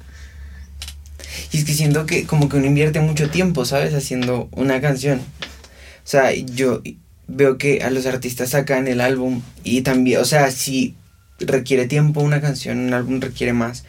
Y 1.51 1.57
es 1.57 1.65
que 1.65 1.73
siento 1.73 2.05
que 2.05 2.25
como 2.25 2.49
que 2.49 2.57
uno 2.57 2.65
invierte 2.65 2.99
mucho 2.99 3.29
tiempo, 3.29 3.65
¿sabes? 3.65 3.93
Haciendo 3.93 4.49
una 4.51 4.81
canción. 4.81 5.19
O 5.19 6.07
sea, 6.11 6.33
yo 6.33 6.81
veo 7.27 7.57
que 7.57 7.83
a 7.83 7.89
los 7.89 8.05
artistas 8.05 8.49
sacan 8.49 8.87
el 8.87 9.01
álbum 9.01 9.41
y 9.63 9.81
también, 9.81 10.19
o 10.19 10.25
sea, 10.25 10.51
si 10.51 10.95
requiere 11.39 11.87
tiempo 11.87 12.21
una 12.21 12.41
canción, 12.41 12.79
un 12.79 12.93
álbum 12.93 13.21
requiere 13.21 13.53
más. 13.53 13.83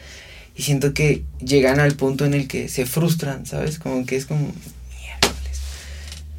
Y 0.55 0.63
siento 0.63 0.93
que 0.93 1.23
llegan 1.43 1.79
al 1.79 1.95
punto 1.95 2.25
en 2.25 2.33
el 2.33 2.47
que 2.47 2.69
se 2.69 2.85
frustran, 2.85 3.45
¿sabes? 3.45 3.79
Como 3.79 4.05
que 4.05 4.17
es 4.17 4.25
como. 4.25 4.53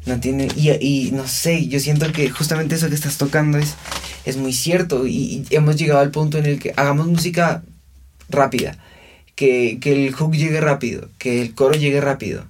No 0.05 0.19
tiene, 0.19 0.49
y, 0.57 0.69
y 0.69 1.11
no 1.11 1.27
sé, 1.27 1.67
yo 1.67 1.79
siento 1.79 2.11
que 2.11 2.29
justamente 2.29 2.75
eso 2.75 2.89
que 2.89 2.95
estás 2.95 3.17
tocando 3.17 3.57
es, 3.57 3.75
es 4.25 4.35
muy 4.35 4.51
cierto. 4.51 5.07
Y, 5.07 5.45
y 5.49 5.55
hemos 5.55 5.77
llegado 5.77 6.01
al 6.01 6.11
punto 6.11 6.37
en 6.37 6.45
el 6.45 6.59
que 6.59 6.73
hagamos 6.75 7.07
música 7.07 7.63
rápida. 8.29 8.77
Que, 9.35 9.79
que 9.81 10.05
el 10.05 10.13
hook 10.13 10.33
llegue 10.33 10.61
rápido, 10.61 11.09
que 11.17 11.41
el 11.41 11.53
coro 11.53 11.75
llegue 11.75 12.01
rápido. 12.01 12.45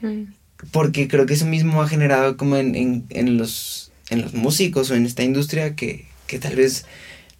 Mm. 0.00 0.24
Porque 0.72 1.08
creo 1.08 1.26
que 1.26 1.34
eso 1.34 1.46
mismo 1.46 1.82
ha 1.82 1.88
generado 1.88 2.36
como 2.36 2.56
en, 2.56 2.74
en, 2.74 3.04
en 3.10 3.38
los, 3.38 3.92
en 4.10 4.22
los 4.22 4.34
músicos 4.34 4.90
o 4.90 4.94
en 4.94 5.06
esta 5.06 5.22
industria 5.22 5.76
que, 5.76 6.06
que 6.26 6.38
tal 6.38 6.56
vez 6.56 6.84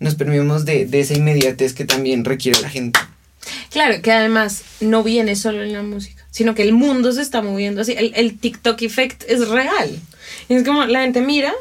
nos 0.00 0.14
permitimos 0.14 0.64
de, 0.64 0.86
de 0.86 1.00
esa 1.00 1.14
inmediatez 1.14 1.74
que 1.74 1.84
también 1.84 2.24
requiere 2.24 2.60
la 2.60 2.70
gente. 2.70 3.00
Claro, 3.70 4.00
que 4.02 4.12
además 4.12 4.62
no 4.80 5.02
viene 5.02 5.36
solo 5.36 5.62
en 5.62 5.72
la 5.72 5.82
música, 5.82 6.26
sino 6.30 6.54
que 6.54 6.62
el 6.62 6.72
mundo 6.72 7.12
se 7.12 7.22
está 7.22 7.42
moviendo 7.42 7.82
así. 7.82 7.94
El, 7.96 8.12
el 8.14 8.38
TikTok 8.38 8.80
effect 8.82 9.24
es 9.28 9.48
real. 9.48 9.98
Y 10.48 10.54
es 10.54 10.64
como 10.64 10.84
la 10.86 11.02
gente 11.02 11.20
mira 11.20 11.52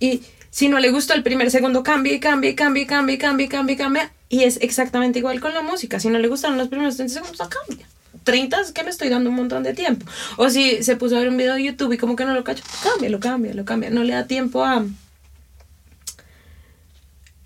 y 0.00 0.22
si 0.50 0.68
no 0.68 0.78
le 0.78 0.90
gustó 0.90 1.14
el 1.14 1.22
primer 1.22 1.50
segundo 1.50 1.82
cambia 1.82 2.12
y 2.12 2.20
cambia 2.20 2.50
y 2.50 2.54
cambia 2.54 2.82
y 2.82 2.86
cambia 2.86 3.14
y 3.14 3.18
cambia 3.18 3.44
y 3.44 3.48
cambia 3.48 3.74
y 3.74 3.76
cambia. 3.76 4.12
Y 4.34 4.42
es 4.42 4.58
exactamente 4.60 5.20
igual 5.20 5.38
con 5.40 5.54
la 5.54 5.62
música. 5.62 6.00
Si 6.00 6.08
no 6.08 6.18
le 6.18 6.26
gustaron 6.26 6.58
los 6.58 6.66
primeros 6.66 6.96
30 6.96 7.14
segundos, 7.14 7.40
ah, 7.40 7.48
cambia. 7.48 7.86
30 8.24 8.60
es 8.62 8.72
que 8.72 8.82
le 8.82 8.90
estoy 8.90 9.08
dando 9.08 9.30
un 9.30 9.36
montón 9.36 9.62
de 9.62 9.74
tiempo. 9.74 10.06
O 10.38 10.50
si 10.50 10.82
se 10.82 10.96
puso 10.96 11.14
a 11.14 11.20
ver 11.20 11.28
un 11.28 11.36
video 11.36 11.54
de 11.54 11.62
YouTube 11.62 11.92
y 11.92 11.98
como 11.98 12.16
que 12.16 12.24
no 12.24 12.34
lo 12.34 12.42
cacho, 12.42 12.64
cambia, 12.82 13.10
lo 13.10 13.20
cambia, 13.20 13.54
lo 13.54 13.64
cambia. 13.64 13.90
No 13.90 14.02
le 14.02 14.12
da 14.12 14.26
tiempo 14.26 14.64
a... 14.64 14.84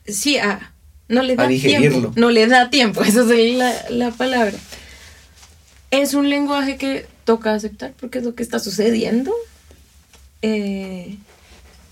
Sí, 0.07 0.39
a... 0.39 0.73
No 1.09 1.23
le 1.23 1.35
A 1.35 1.37
da 1.37 1.47
digerirlo. 1.49 1.91
tiempo. 1.99 2.13
No 2.17 2.31
le 2.31 2.47
da 2.47 2.71
tiempo, 2.71 3.03
esa 3.05 3.21
es 3.35 3.55
la, 3.57 3.91
la 3.91 4.11
palabra. 4.13 4.57
Es 5.91 6.15
un 6.15 6.31
lenguaje 6.31 6.79
que 6.79 7.07
toca 7.25 7.53
aceptar 7.53 7.93
porque 8.01 8.17
es 8.19 8.25
lo 8.25 8.35
que 8.35 8.43
está 8.43 8.61
sucediendo. 8.61 9.35
Eh, 10.41 11.19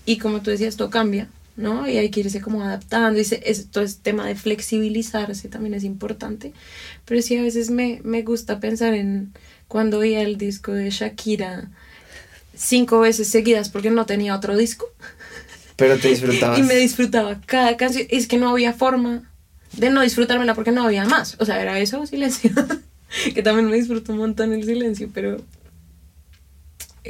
y 0.07 0.17
como 0.17 0.41
tú 0.41 0.49
decías, 0.49 0.75
todo 0.75 0.89
cambia, 0.89 1.27
¿no? 1.57 1.87
Y 1.89 1.97
hay 1.97 2.09
que 2.09 2.21
irse 2.21 2.39
como 2.39 2.63
adaptando. 2.63 3.19
Y 3.19 3.23
se- 3.25 3.41
esto 3.49 3.81
es 3.81 3.97
tema 3.97 4.25
de 4.25 4.35
flexibilizarse, 4.35 5.49
también 5.49 5.73
es 5.73 5.83
importante. 5.83 6.53
Pero 7.05 7.21
sí, 7.21 7.35
a 7.37 7.41
veces 7.41 7.69
me, 7.69 7.99
me 8.03 8.21
gusta 8.21 8.59
pensar 8.61 8.93
en 8.93 9.33
cuando 9.67 9.97
oía 9.99 10.21
el 10.21 10.37
disco 10.37 10.71
de 10.71 10.89
Shakira 10.89 11.69
cinco 12.55 12.99
veces 13.01 13.27
seguidas 13.27 13.69
porque 13.69 13.89
no 13.91 14.05
tenía 14.05 14.35
otro 14.35 14.55
disco. 14.55 14.85
Pero 15.75 15.97
te 15.97 16.07
disfrutabas. 16.09 16.57
Y 16.59 16.63
me 16.63 16.75
disfrutaba 16.75 17.41
cada 17.45 17.75
canción. 17.77 18.07
Es 18.09 18.27
que 18.27 18.37
no 18.37 18.49
había 18.49 18.73
forma 18.73 19.29
de 19.73 19.89
no 19.89 20.01
disfrutármela 20.01 20.55
porque 20.55 20.71
no 20.71 20.83
había 20.83 21.05
más. 21.05 21.35
O 21.39 21.45
sea, 21.45 21.61
era 21.61 21.77
eso 21.79 22.05
silencio. 22.07 22.51
que 23.33 23.43
también 23.43 23.69
me 23.69 23.75
disfruto 23.75 24.11
un 24.13 24.19
montón 24.19 24.53
el 24.53 24.63
silencio, 24.65 25.09
pero 25.13 25.41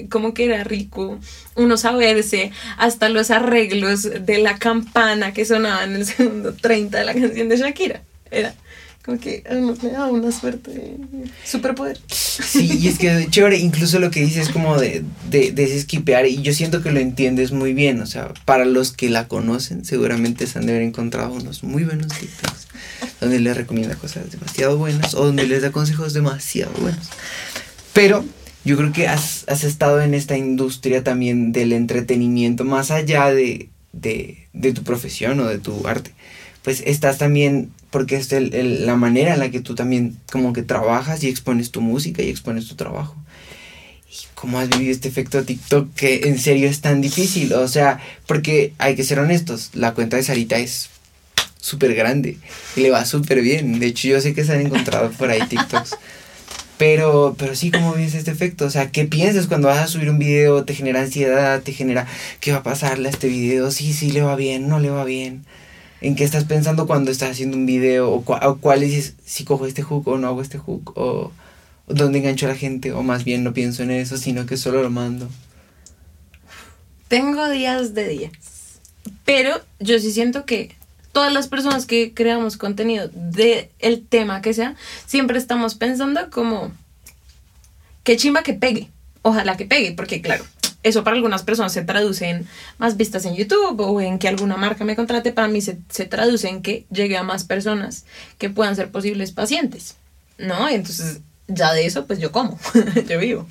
como 0.10 0.34
que 0.34 0.46
era 0.46 0.64
rico 0.64 1.20
uno 1.56 1.78
saberse 1.78 2.52
hasta 2.78 3.10
los 3.10 3.32
arreglos 3.32 4.04
de 4.04 4.38
la 4.38 4.58
campana 4.58 5.34
que 5.34 5.46
sonaba 5.46 5.84
en 5.84 5.96
el 5.96 6.06
segundo 6.06 6.54
30 6.54 7.00
de 7.00 7.06
la 7.06 7.14
canción 7.14 7.50
de 7.50 7.58
Shakira. 7.58 8.02
Era 8.30 8.54
como 9.08 9.22
que 9.22 9.42
uno 9.50 9.74
le 9.82 9.90
daba 9.90 10.12
una 10.12 10.34
suerte 10.34 10.70
de 10.70 10.98
superpoder. 11.46 11.98
Sí, 12.10 12.78
y 12.78 12.90
es 12.90 13.00
que 13.00 13.28
chévere, 13.30 13.58
incluso 13.58 14.00
lo 14.00 14.12
que 14.12 14.20
dices 14.20 14.50
como 14.50 14.78
de, 14.78 15.02
de, 15.30 15.54
de 15.54 15.64
ese 15.64 15.80
skipear, 15.80 16.26
y 16.26 16.42
yo 16.42 16.54
siento 16.54 16.84
que 16.84 16.92
lo 16.92 17.00
entiendes 17.00 17.54
muy 17.54 17.74
bien, 17.74 18.02
o 18.02 18.06
sea, 18.06 18.34
para 18.44 18.66
los 18.66 18.92
que 18.92 19.10
la 19.10 19.30
conocen, 19.30 19.86
seguramente 19.86 20.46
se 20.46 20.60
han 20.60 20.66
de 20.66 20.74
haber 20.74 20.84
encontrado 20.84 21.32
unos 21.32 21.64
muy 21.64 21.86
buenos 21.86 22.10
TikToks, 22.10 22.68
donde 23.22 23.40
les 23.40 23.56
recomienda 23.56 23.96
cosas 23.96 24.30
demasiado 24.30 24.78
buenas, 24.78 25.14
o 25.14 25.24
donde 25.24 25.48
les 25.48 25.62
da 25.62 25.72
consejos 25.72 26.12
demasiado 26.12 26.74
buenos. 26.82 27.08
Pero 27.94 28.26
yo 28.68 28.76
creo 28.76 28.92
que 28.92 29.08
has, 29.08 29.46
has 29.48 29.64
estado 29.64 30.02
en 30.02 30.14
esta 30.14 30.38
industria 30.38 31.02
también 31.02 31.54
del 31.54 31.72
entretenimiento, 31.72 32.66
más 32.66 32.92
allá 32.92 33.32
de, 33.32 33.70
de, 33.94 34.46
de 34.52 34.74
tu 34.74 34.84
profesión 34.84 35.40
o 35.40 35.46
de 35.46 35.58
tu 35.58 35.88
arte. 35.88 36.12
Pues 36.64 36.84
estás 36.86 37.18
también, 37.18 37.72
porque 37.92 38.18
es 38.18 38.30
la 38.30 38.98
manera 38.98 39.36
en 39.36 39.40
la 39.40 39.52
que 39.52 39.62
tú 39.62 39.74
también 39.74 40.18
como 40.30 40.52
que 40.52 40.64
trabajas 40.64 41.24
y 41.24 41.30
expones 41.30 41.72
tu 41.72 41.80
música 41.80 42.22
y 42.22 42.30
expones 42.30 42.68
tu 42.68 42.76
trabajo. 42.76 43.16
¿Y 44.12 44.18
cómo 44.36 44.60
has 44.60 44.68
vivido 44.68 44.92
este 44.92 45.08
efecto 45.08 45.46
TikTok 45.46 45.94
que 45.94 46.28
en 46.28 46.38
serio 46.38 46.68
es 46.68 46.82
tan 46.82 47.00
difícil? 47.00 47.54
O 47.54 47.70
sea, 47.70 48.02
porque 48.26 48.74
hay 48.80 48.98
que 48.98 49.06
ser 49.06 49.20
honestos, 49.20 49.72
la 49.76 49.94
cuenta 49.94 50.18
de 50.18 50.24
Sarita 50.24 50.58
es 50.58 50.90
súper 51.62 51.96
grande 51.96 52.38
y 52.76 52.82
le 52.82 52.92
va 52.92 53.06
súper 53.06 53.42
bien. 53.42 53.80
De 53.80 53.88
hecho, 53.88 54.10
yo 54.10 54.20
sé 54.20 54.34
que 54.34 54.44
se 54.44 54.52
han 54.52 54.66
encontrado 54.66 55.10
por 55.12 55.30
ahí 55.30 55.42
TikToks. 55.48 55.96
Pero, 56.78 57.36
pero 57.38 57.56
sí, 57.56 57.72
¿cómo 57.72 57.94
vives 57.94 58.14
este 58.14 58.32
efecto? 58.32 58.66
O 58.66 58.70
sea, 58.70 58.92
¿qué 58.92 59.06
piensas 59.06 59.48
cuando 59.48 59.68
vas 59.68 59.80
a 59.80 59.88
subir 59.88 60.10
un 60.10 60.20
video? 60.20 60.64
¿Te 60.64 60.76
genera 60.76 61.02
ansiedad? 61.02 61.62
¿Te 61.62 61.74
genera 61.74 62.08
qué 62.40 62.52
va 62.52 62.60
a 62.60 62.64
pasarle 62.64 63.08
a 63.08 63.12
este 63.12 63.28
video? 63.28 63.72
Sí, 63.72 63.94
sí, 63.94 64.12
le 64.12 64.22
va 64.22 64.36
bien, 64.36 64.70
no 64.70 64.80
le 64.80 64.92
va 64.92 65.04
bien. 65.04 65.46
¿En 66.02 66.16
qué 66.16 66.24
estás 66.24 66.44
pensando 66.44 66.86
cuando 66.86 67.10
estás 67.10 67.32
haciendo 67.32 67.58
un 67.58 67.66
video? 67.66 68.12
¿O, 68.12 68.24
o 68.24 68.58
cuál 68.58 68.84
es 68.84 69.16
si 69.26 69.44
cojo 69.44 69.66
este 69.66 69.82
hook 69.82 70.08
o 70.08 70.18
no 70.20 70.28
hago 70.28 70.42
este 70.44 70.60
hook? 70.60 70.96
¿O, 70.96 71.32
o 71.88 71.94
dónde 71.94 72.20
engancho 72.20 72.46
a 72.46 72.50
la 72.50 72.56
gente? 72.56 72.92
¿O 72.92 73.02
más 73.02 73.24
bien 73.24 73.44
no 73.44 73.54
pienso 73.54 73.82
en 73.82 73.90
eso, 73.90 74.18
sino 74.18 74.46
que 74.46 74.58
solo 74.58 74.84
lo 74.84 74.92
mando? 74.92 75.28
Tengo 77.08 77.50
días 77.50 77.96
de 77.96 78.08
días. 78.08 78.32
Pero 79.26 79.60
yo 79.80 79.98
sí 80.00 80.12
siento 80.12 80.46
que 80.46 80.77
todas 81.18 81.34
las 81.34 81.48
personas 81.48 81.88
que 81.88 82.14
creamos 82.14 82.58
contenido 82.58 83.10
de 83.12 83.72
el 83.80 84.06
tema 84.06 84.44
que 84.44 84.54
sea, 84.54 84.76
siempre 85.08 85.40
estamos 85.40 85.74
pensando 85.74 86.30
como 86.30 86.72
qué 88.04 88.18
chimba 88.18 88.44
que 88.44 88.54
pegue. 88.54 88.92
Ojalá 89.24 89.58
que 89.58 89.66
pegue, 89.66 89.94
porque 89.94 90.22
claro, 90.22 90.46
eso 90.84 91.04
para 91.04 91.16
algunas 91.16 91.42
personas 91.42 91.74
se 91.74 91.82
traduce 91.82 92.30
en 92.30 92.48
más 92.78 92.98
vistas 92.98 93.26
en 93.26 93.34
YouTube 93.34 93.80
o 93.80 94.00
en 94.00 94.20
que 94.20 94.28
alguna 94.28 94.58
marca 94.58 94.86
me 94.86 94.96
contrate. 94.96 95.32
Para 95.32 95.48
mí 95.48 95.60
se, 95.60 95.80
se 95.90 96.06
traduce 96.06 96.50
en 96.50 96.62
que 96.62 96.86
llegue 96.92 97.18
a 97.18 97.24
más 97.24 97.46
personas 97.46 98.06
que 98.38 98.52
puedan 98.52 98.76
ser 98.76 98.92
posibles 98.92 99.32
pacientes. 99.32 99.96
¿No? 100.38 100.70
Entonces, 100.70 101.22
ya 101.48 101.74
de 101.74 101.88
eso, 101.88 102.06
pues 102.06 102.20
yo 102.20 102.32
como, 102.32 102.60
yo 103.10 103.18
vivo. 103.18 103.48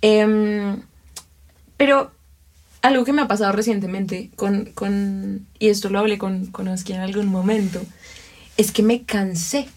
Em, 0.00 0.80
pero 1.76 2.10
algo 2.82 3.04
que 3.04 3.12
me 3.12 3.22
ha 3.22 3.28
pasado 3.28 3.52
recientemente 3.52 4.30
con, 4.36 4.66
con 4.66 5.46
y 5.58 5.68
esto 5.68 5.88
lo 5.88 6.00
hablé 6.00 6.18
con, 6.18 6.46
con 6.46 6.68
Oski 6.68 6.92
en 6.92 7.00
algún 7.00 7.26
momento, 7.26 7.80
es 8.56 8.72
que 8.72 8.82
me 8.82 9.04
cansé 9.04 9.68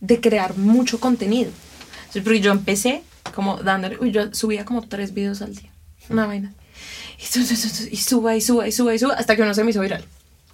de 0.00 0.20
crear 0.20 0.56
mucho 0.56 1.00
contenido. 1.00 1.50
Entonces, 1.98 2.22
porque 2.22 2.40
yo 2.40 2.52
empecé 2.52 3.02
como 3.34 3.58
dándole, 3.58 3.98
uy, 3.98 4.12
yo 4.12 4.32
subía 4.32 4.64
como 4.64 4.82
tres 4.82 5.12
videos 5.12 5.42
al 5.42 5.54
día, 5.54 5.70
una 6.08 6.26
vaina. 6.26 6.54
Y, 7.18 7.24
y 7.90 7.96
suba 7.96 8.36
y 8.36 8.40
suba 8.40 8.68
y 8.68 8.72
suba 8.72 8.94
y 8.94 8.98
suba 8.98 9.14
hasta 9.14 9.36
que 9.36 9.42
uno 9.42 9.52
se 9.52 9.64
me 9.64 9.70
hizo 9.70 9.80
viral. 9.80 10.04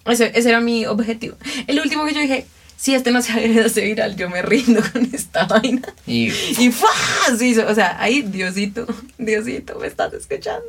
Ese, 0.05 0.31
ese 0.35 0.49
era 0.49 0.59
mi 0.59 0.85
objetivo. 0.85 1.37
El 1.67 1.79
último 1.79 2.05
que 2.05 2.13
yo 2.13 2.19
dije, 2.19 2.45
si 2.77 2.93
este 2.95 3.11
no 3.11 3.21
se 3.21 3.59
hace 3.61 3.81
viral, 3.81 4.15
yo 4.15 4.29
me 4.29 4.41
rindo 4.41 4.81
con 4.91 5.09
esta 5.13 5.45
vaina. 5.45 5.81
Y 6.05 6.27
Y 6.59 6.71
¡fua! 6.71 6.89
Se 7.37 7.47
hizo. 7.47 7.65
O 7.67 7.73
sea, 7.75 8.01
ahí, 8.01 8.21
Diosito, 8.21 8.85
Diosito, 9.17 9.79
me 9.79 9.87
estás 9.87 10.13
escuchando. 10.13 10.65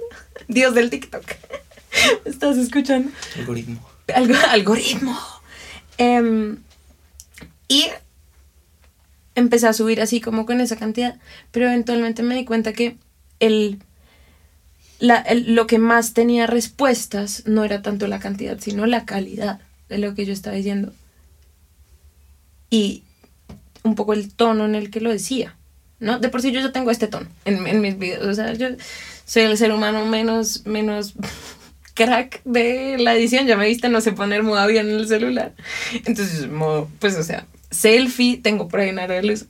Dios 0.48 0.74
del 0.74 0.90
TikTok. 0.90 1.24
Me 2.24 2.30
estás 2.30 2.56
escuchando. 2.58 3.10
algoritmo. 3.36 3.80
Algo, 4.14 4.34
algoritmo. 4.50 5.18
Em, 5.98 6.58
y 7.68 7.86
empecé 9.34 9.66
a 9.66 9.72
subir 9.72 10.00
así 10.00 10.20
como 10.20 10.46
con 10.46 10.60
esa 10.60 10.76
cantidad. 10.76 11.16
Pero 11.50 11.66
eventualmente 11.66 12.22
me 12.22 12.34
di 12.36 12.44
cuenta 12.44 12.72
que 12.72 12.96
el, 13.40 13.80
la- 14.98 15.20
el- 15.20 15.54
lo 15.54 15.66
que 15.66 15.78
más 15.78 16.14
tenía 16.14 16.46
respuestas 16.46 17.42
no 17.46 17.64
era 17.64 17.82
tanto 17.82 18.06
la 18.06 18.18
cantidad, 18.20 18.58
sino 18.60 18.86
la 18.86 19.04
calidad 19.04 19.60
de 19.88 19.98
lo 19.98 20.14
que 20.14 20.24
yo 20.26 20.32
estaba 20.32 20.56
diciendo. 20.56 20.92
Y 22.70 23.02
un 23.82 23.94
poco 23.94 24.12
el 24.12 24.32
tono 24.32 24.64
en 24.64 24.74
el 24.74 24.90
que 24.90 25.00
lo 25.00 25.10
decía. 25.10 25.56
¿no? 25.98 26.18
De 26.18 26.28
por 26.28 26.42
sí 26.42 26.52
yo 26.52 26.60
ya 26.60 26.72
tengo 26.72 26.90
este 26.90 27.08
tono 27.08 27.28
en, 27.44 27.66
en 27.66 27.80
mis 27.80 27.98
videos. 27.98 28.26
O 28.26 28.34
sea, 28.34 28.52
yo 28.52 28.68
soy 29.24 29.42
el 29.42 29.58
ser 29.58 29.72
humano 29.72 30.04
menos, 30.06 30.66
menos 30.66 31.14
crack 31.94 32.42
de 32.44 32.96
la 32.98 33.14
edición. 33.14 33.46
Ya 33.46 33.56
me 33.56 33.66
viste, 33.66 33.88
no 33.88 34.00
sé 34.00 34.12
poner 34.12 34.42
modo 34.42 34.66
bien 34.66 34.88
en 34.88 34.96
el 34.96 35.08
celular. 35.08 35.52
Entonces, 36.04 36.48
modo, 36.48 36.88
pues, 36.98 37.16
o 37.16 37.22
sea, 37.22 37.46
selfie, 37.70 38.38
tengo 38.38 38.68
por 38.68 38.80
ahí 38.80 38.90
una 38.90 39.06
de 39.06 39.22
luz. 39.22 39.46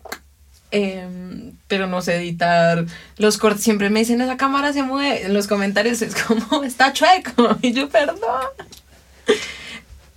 em, 0.70 1.52
pero 1.68 1.86
no 1.86 2.00
sé 2.02 2.16
editar 2.16 2.86
los 3.16 3.38
cortes. 3.38 3.64
Siempre 3.64 3.90
me 3.90 4.00
dicen, 4.00 4.20
esa 4.20 4.36
cámara 4.36 4.72
se 4.72 4.82
mueve. 4.82 5.26
En 5.26 5.34
los 5.34 5.46
comentarios 5.46 6.02
es 6.02 6.14
como, 6.14 6.64
está 6.64 6.92
chueco. 6.92 7.56
Y 7.62 7.72
yo, 7.72 7.88
perdón. 7.88 8.16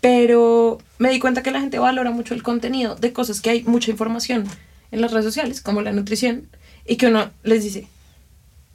Pero 0.01 0.79
me 0.97 1.09
di 1.09 1.19
cuenta 1.19 1.43
que 1.43 1.51
la 1.51 1.59
gente 1.59 1.79
valora 1.79 2.11
mucho 2.11 2.33
el 2.33 2.43
contenido 2.43 2.95
de 2.95 3.11
cosas 3.11 3.41
que 3.41 3.49
hay 3.49 3.63
mucha 3.63 3.91
información 3.91 4.45
en 4.91 5.01
las 5.01 5.11
redes 5.11 5.25
sociales, 5.25 5.61
como 5.61 5.81
la 5.81 5.91
nutrición, 5.91 6.47
y 6.85 6.95
que 6.95 7.07
uno 7.07 7.29
les 7.43 7.63
dice, 7.63 7.87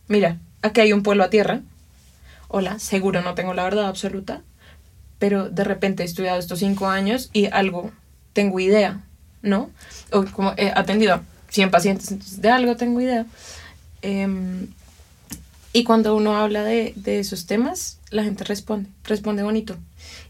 mira, 0.06 0.38
aquí 0.62 0.80
hay 0.80 0.92
un 0.92 1.02
pueblo 1.02 1.24
a 1.24 1.30
tierra, 1.30 1.62
hola, 2.48 2.78
seguro 2.78 3.22
no 3.22 3.34
tengo 3.34 3.54
la 3.54 3.64
verdad 3.64 3.86
absoluta, 3.86 4.42
pero 5.18 5.48
de 5.48 5.64
repente 5.64 6.02
he 6.02 6.06
estudiado 6.06 6.38
estos 6.38 6.58
cinco 6.58 6.88
años 6.88 7.30
y 7.32 7.46
algo 7.46 7.90
tengo 8.32 8.60
idea, 8.60 9.04
¿no? 9.42 9.70
O 10.12 10.24
como 10.26 10.54
he 10.56 10.70
atendido 10.70 11.14
a 11.14 11.22
100 11.48 11.70
pacientes, 11.70 12.10
entonces 12.10 12.40
de 12.42 12.50
algo 12.50 12.76
tengo 12.76 13.00
idea. 13.00 13.26
Em, 14.02 14.68
y 15.72 15.84
cuando 15.84 16.14
uno 16.14 16.36
habla 16.36 16.62
de, 16.62 16.92
de 16.96 17.20
esos 17.20 17.46
temas, 17.46 17.98
la 18.10 18.22
gente 18.22 18.44
responde, 18.44 18.88
responde 19.04 19.42
bonito. 19.42 19.76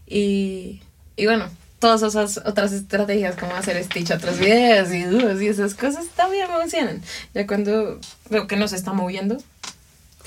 Y, 0.07 0.81
y 1.15 1.25
bueno, 1.25 1.49
todas 1.79 2.01
esas 2.03 2.37
otras 2.45 2.71
estrategias 2.71 3.35
como 3.35 3.55
hacer 3.55 3.81
stitch 3.83 4.11
a 4.11 4.15
otros 4.15 4.39
videos 4.39 4.91
y 4.93 5.03
dúos 5.03 5.41
y 5.41 5.47
esas 5.47 5.75
cosas 5.75 6.05
también 6.15 6.47
me 6.47 6.55
emocionan. 6.55 7.01
Ya 7.33 7.45
cuando 7.47 7.99
veo 8.29 8.47
que 8.47 8.55
no 8.55 8.67
se 8.67 8.75
está 8.75 8.93
moviendo, 8.93 9.37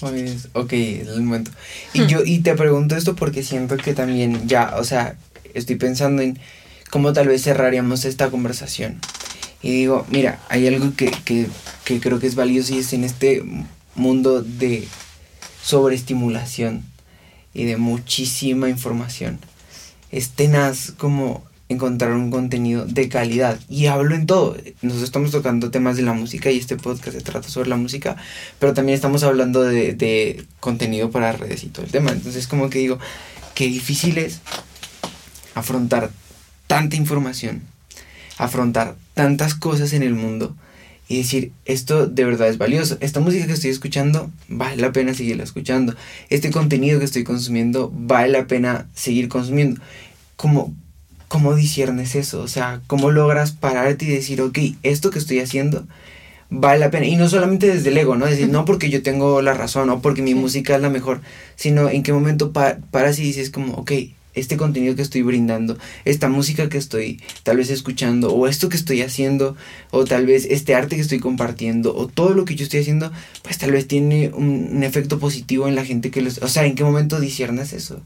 Pues, 0.01 0.49
ok, 0.53 0.73
es 0.73 1.09
el 1.09 1.23
momento. 1.23 1.51
Y 1.93 2.07
yo, 2.07 2.21
y 2.25 2.39
te 2.41 2.55
pregunto 2.55 2.95
esto 2.97 3.17
porque 3.17 3.43
siento 3.43 3.77
que 3.77 3.95
también 3.95 4.47
ya, 4.47 4.77
o 4.77 4.85
sea, 4.85 5.17
estoy 5.55 5.77
pensando 5.77 6.23
en 6.23 6.39
cómo 6.91 7.13
tal 7.13 7.27
vez 7.29 7.43
cerraríamos 7.43 8.05
esta 8.05 8.31
conversación. 8.31 9.01
Y 9.61 9.73
digo, 9.73 10.07
mira, 10.09 10.39
hay 10.49 10.69
algo 10.69 10.95
que, 10.95 11.11
que, 11.25 11.49
que 11.85 11.99
creo 12.01 12.21
que 12.21 12.29
es 12.29 12.37
valioso 12.37 12.75
y 12.75 12.79
es 12.79 12.93
en 12.93 13.03
este 13.03 13.43
mundo 13.97 14.43
de 14.43 14.87
sobreestimulación 15.63 16.85
y 17.53 17.65
de 17.65 17.77
muchísima 17.77 18.69
información. 18.69 19.41
Es 20.11 20.31
tenaz 20.31 20.93
como 20.97 21.45
encontrar 21.69 22.13
un 22.13 22.31
contenido 22.31 22.87
de 22.87 23.09
calidad. 23.09 23.59
Y 23.69 23.87
hablo 23.87 24.15
en 24.15 24.27
todo. 24.27 24.57
Nosotros 24.83 25.05
estamos 25.05 25.31
tocando 25.31 25.71
temas 25.71 25.97
de 25.97 26.03
la 26.03 26.15
música 26.15 26.51
y 26.51 26.59
este 26.59 26.77
podcast 26.77 27.17
se 27.17 27.23
trata 27.23 27.49
sobre 27.49 27.69
la 27.69 27.77
música, 27.77 28.17
pero 28.59 28.75
también 28.75 28.97
estamos 28.97 29.23
hablando 29.23 29.63
de, 29.63 29.95
de 29.95 30.45
contenido 30.61 31.11
para 31.11 31.33
redes 31.33 31.65
y 31.65 31.69
todo 31.69 31.85
el 31.85 31.93
tema. 31.93 32.11
Entonces 32.11 32.47
como 32.47 32.71
que 32.71 32.79
digo, 32.79 32.99
qué 33.55 33.67
difícil 33.67 34.19
es 34.19 34.41
afrontar 35.55 36.11
tanta 36.67 36.97
información, 36.97 37.63
afrontar 38.39 38.97
tantas 39.15 39.55
cosas 39.55 39.93
en 39.93 40.03
el 40.03 40.15
mundo 40.15 40.55
y 41.09 41.17
decir, 41.19 41.53
esto 41.65 42.07
de 42.07 42.25
verdad 42.25 42.49
es 42.49 42.59
valioso. 42.59 42.99
Esta 43.01 43.21
música 43.21 43.47
que 43.47 43.55
estoy 43.55 43.71
escuchando, 43.71 44.31
vale 44.49 44.77
la 44.77 44.93
pena 44.93 45.15
seguirla 45.15 45.45
escuchando. 45.45 45.95
Este 46.29 46.51
contenido 46.51 46.99
que 46.99 47.07
estoy 47.07 47.25
consumiendo, 47.25 47.91
vale 47.95 48.29
la 48.29 48.47
pena 48.47 48.87
seguir 48.95 49.29
consumiendo. 49.29 49.81
¿Cómo, 50.37 50.75
cómo 51.29 51.55
disiernes 51.55 52.15
eso? 52.15 52.41
O 52.43 52.49
sea, 52.49 52.83
¿cómo 52.87 53.11
logras 53.11 53.53
pararte 53.53 54.05
y 54.05 54.09
decir, 54.09 54.41
ok, 54.43 54.59
esto 54.83 55.11
que 55.11 55.19
estoy 55.19 55.41
haciendo 55.41 55.87
vale 56.51 56.81
la 56.81 56.91
pena? 56.91 57.07
Y 57.07 57.17
no 57.17 57.29
solamente 57.29 57.67
desde 57.69 57.89
el 57.91 57.99
ego, 57.99 58.17
¿no? 58.17 58.27
Decir, 58.27 58.49
no 58.49 58.65
porque 58.65 58.91
yo 58.91 59.03
tengo 59.03 59.43
la 59.43 59.55
razón 59.55 59.91
o 59.91 60.01
porque 60.03 60.23
mi 60.23 60.35
música 60.35 60.77
es 60.77 60.83
la 60.83 60.91
mejor, 60.91 61.21
sino 61.57 61.89
en 61.89 62.03
qué 62.03 62.13
momento 62.13 62.53
pa- 62.53 62.79
paras 62.91 63.19
y 63.19 63.23
dices 63.23 63.51
como, 63.51 63.75
ok, 63.75 63.93
este 64.35 64.57
contenido 64.57 64.95
que 64.95 65.03
estoy 65.03 65.23
brindando, 65.23 65.79
esta 66.05 66.29
música 66.29 66.69
que 66.69 66.79
estoy 66.79 67.21
tal 67.43 67.57
vez 67.57 67.71
escuchando, 67.71 68.33
o 68.33 68.47
esto 68.47 68.69
que 68.69 68.77
estoy 68.77 69.03
haciendo, 69.03 69.57
o 69.91 70.05
tal 70.05 70.27
vez 70.27 70.47
este 70.49 70.75
arte 70.75 70.97
que 70.97 71.03
estoy 71.03 71.19
compartiendo, 71.19 71.95
o 71.97 72.07
todo 72.07 72.35
lo 72.35 72.45
que 72.45 72.55
yo 72.55 72.65
estoy 72.65 72.81
haciendo, 72.81 73.13
pues 73.43 73.59
tal 73.59 73.73
vez 73.73 73.87
tiene 73.89 74.31
un, 74.35 74.83
efecto 74.83 75.19
positivo 75.19 75.69
en 75.69 75.75
la 75.75 75.85
gente 75.85 76.11
que 76.11 76.23
los... 76.23 76.39
O 76.39 76.49
sea, 76.49 76.65
¿en 76.65 76.75
qué 76.75 76.85
momento 76.85 77.21
disiernes 77.21 77.73
eso? 77.73 78.01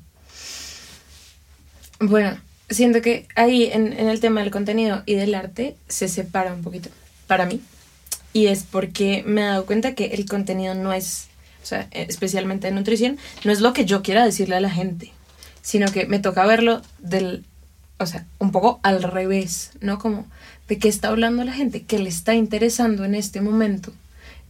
Bueno, 2.00 2.36
siento 2.70 3.02
que 3.02 3.26
ahí 3.36 3.70
en, 3.72 3.92
el 3.92 4.20
tema 4.20 4.40
del 4.40 4.50
contenido 4.50 5.02
y 5.06 5.14
del 5.14 5.34
arte 5.34 5.76
se 5.88 6.08
separa 6.08 6.52
un 6.54 6.62
poquito 6.62 6.88
para 7.26 7.46
mí. 7.46 7.60
Y 8.32 8.46
es 8.46 8.64
porque 8.64 9.22
me 9.26 9.42
he 9.42 9.44
dado 9.44 9.66
cuenta 9.66 9.94
que 9.94 10.06
el 10.06 10.26
contenido 10.26 10.74
no 10.74 10.92
es, 10.92 11.28
o 11.62 11.66
sea, 11.66 11.88
eh, 11.92 12.06
especialmente 12.08 12.66
de 12.66 12.72
nutrición, 12.72 13.18
no 13.44 13.52
es 13.52 13.60
lo 13.60 13.72
que 13.74 13.84
yo 13.84 14.02
quiera 14.02 14.24
decirle 14.24 14.56
a 14.56 14.60
la 14.60 14.70
gente, 14.70 15.12
sino 15.62 15.86
que 15.86 16.06
me 16.06 16.18
toca 16.18 16.44
verlo 16.44 16.82
del, 16.98 17.44
o 17.98 18.06
sea, 18.06 18.26
un 18.38 18.50
poco 18.52 18.80
al 18.82 19.02
revés, 19.02 19.70
¿no? 19.80 19.98
Como 19.98 20.26
de 20.68 20.78
qué 20.78 20.88
está 20.88 21.08
hablando 21.08 21.44
la 21.44 21.52
gente, 21.52 21.84
qué 21.84 21.98
le 21.98 22.08
está 22.08 22.34
interesando 22.34 23.04
en 23.04 23.14
este 23.14 23.40
momento, 23.40 23.92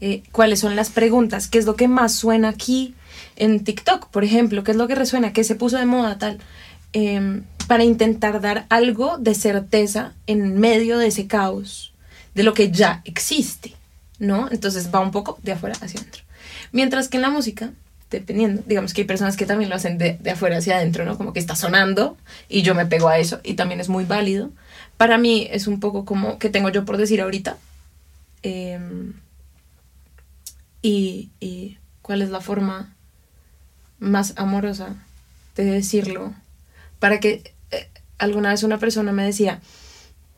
eh, 0.00 0.22
cuáles 0.32 0.60
son 0.60 0.74
las 0.74 0.90
preguntas, 0.90 1.48
qué 1.48 1.58
es 1.58 1.66
lo 1.66 1.76
que 1.76 1.86
más 1.86 2.14
suena 2.14 2.48
aquí 2.48 2.94
en 3.36 3.62
TikTok, 3.62 4.08
por 4.08 4.24
ejemplo, 4.24 4.64
qué 4.64 4.72
es 4.72 4.76
lo 4.76 4.88
que 4.88 4.94
resuena, 4.94 5.32
qué 5.32 5.44
se 5.44 5.54
puso 5.54 5.78
de 5.78 5.86
moda 5.86 6.18
tal, 6.18 6.38
em, 6.92 7.44
para 7.66 7.84
intentar 7.84 8.40
dar 8.40 8.66
algo 8.68 9.18
de 9.18 9.34
certeza 9.34 10.12
en 10.26 10.58
medio 10.58 10.98
de 10.98 11.08
ese 11.08 11.26
caos, 11.26 11.92
de 12.34 12.42
lo 12.42 12.54
que 12.54 12.70
ya 12.70 13.02
existe, 13.04 13.74
¿no? 14.18 14.48
Entonces 14.50 14.90
va 14.92 15.00
un 15.00 15.10
poco 15.10 15.38
de 15.42 15.52
afuera 15.52 15.76
hacia 15.80 16.00
adentro. 16.00 16.22
Mientras 16.72 17.08
que 17.08 17.18
en 17.18 17.22
la 17.22 17.30
música, 17.30 17.72
dependiendo, 18.12 18.62
digamos 18.66 18.94
que 18.94 19.02
hay 19.02 19.06
personas 19.06 19.36
que 19.36 19.46
también 19.46 19.70
lo 19.70 19.76
hacen 19.76 19.98
de, 19.98 20.18
de 20.20 20.30
afuera 20.30 20.58
hacia 20.58 20.76
adentro, 20.76 21.04
¿no? 21.04 21.16
Como 21.18 21.32
que 21.32 21.40
está 21.40 21.56
sonando 21.56 22.16
y 22.48 22.62
yo 22.62 22.74
me 22.74 22.86
pego 22.86 23.08
a 23.08 23.18
eso 23.18 23.40
y 23.42 23.54
también 23.54 23.80
es 23.80 23.88
muy 23.88 24.04
válido. 24.04 24.50
Para 24.96 25.18
mí 25.18 25.48
es 25.50 25.66
un 25.66 25.80
poco 25.80 26.04
como 26.04 26.38
que 26.38 26.50
tengo 26.50 26.68
yo 26.70 26.84
por 26.84 26.96
decir 26.96 27.20
ahorita. 27.20 27.58
em, 28.42 29.14
y, 30.82 31.30
y 31.40 31.78
cuál 32.02 32.22
es 32.22 32.30
la 32.30 32.40
forma 32.40 32.94
más 33.98 34.34
amorosa 34.36 34.96
de 35.56 35.64
decirlo. 35.64 36.34
Para 36.98 37.20
que 37.20 37.54
eh, 37.70 37.88
alguna 38.18 38.50
vez 38.50 38.62
una 38.62 38.78
persona 38.78 39.12
me 39.12 39.24
decía 39.24 39.60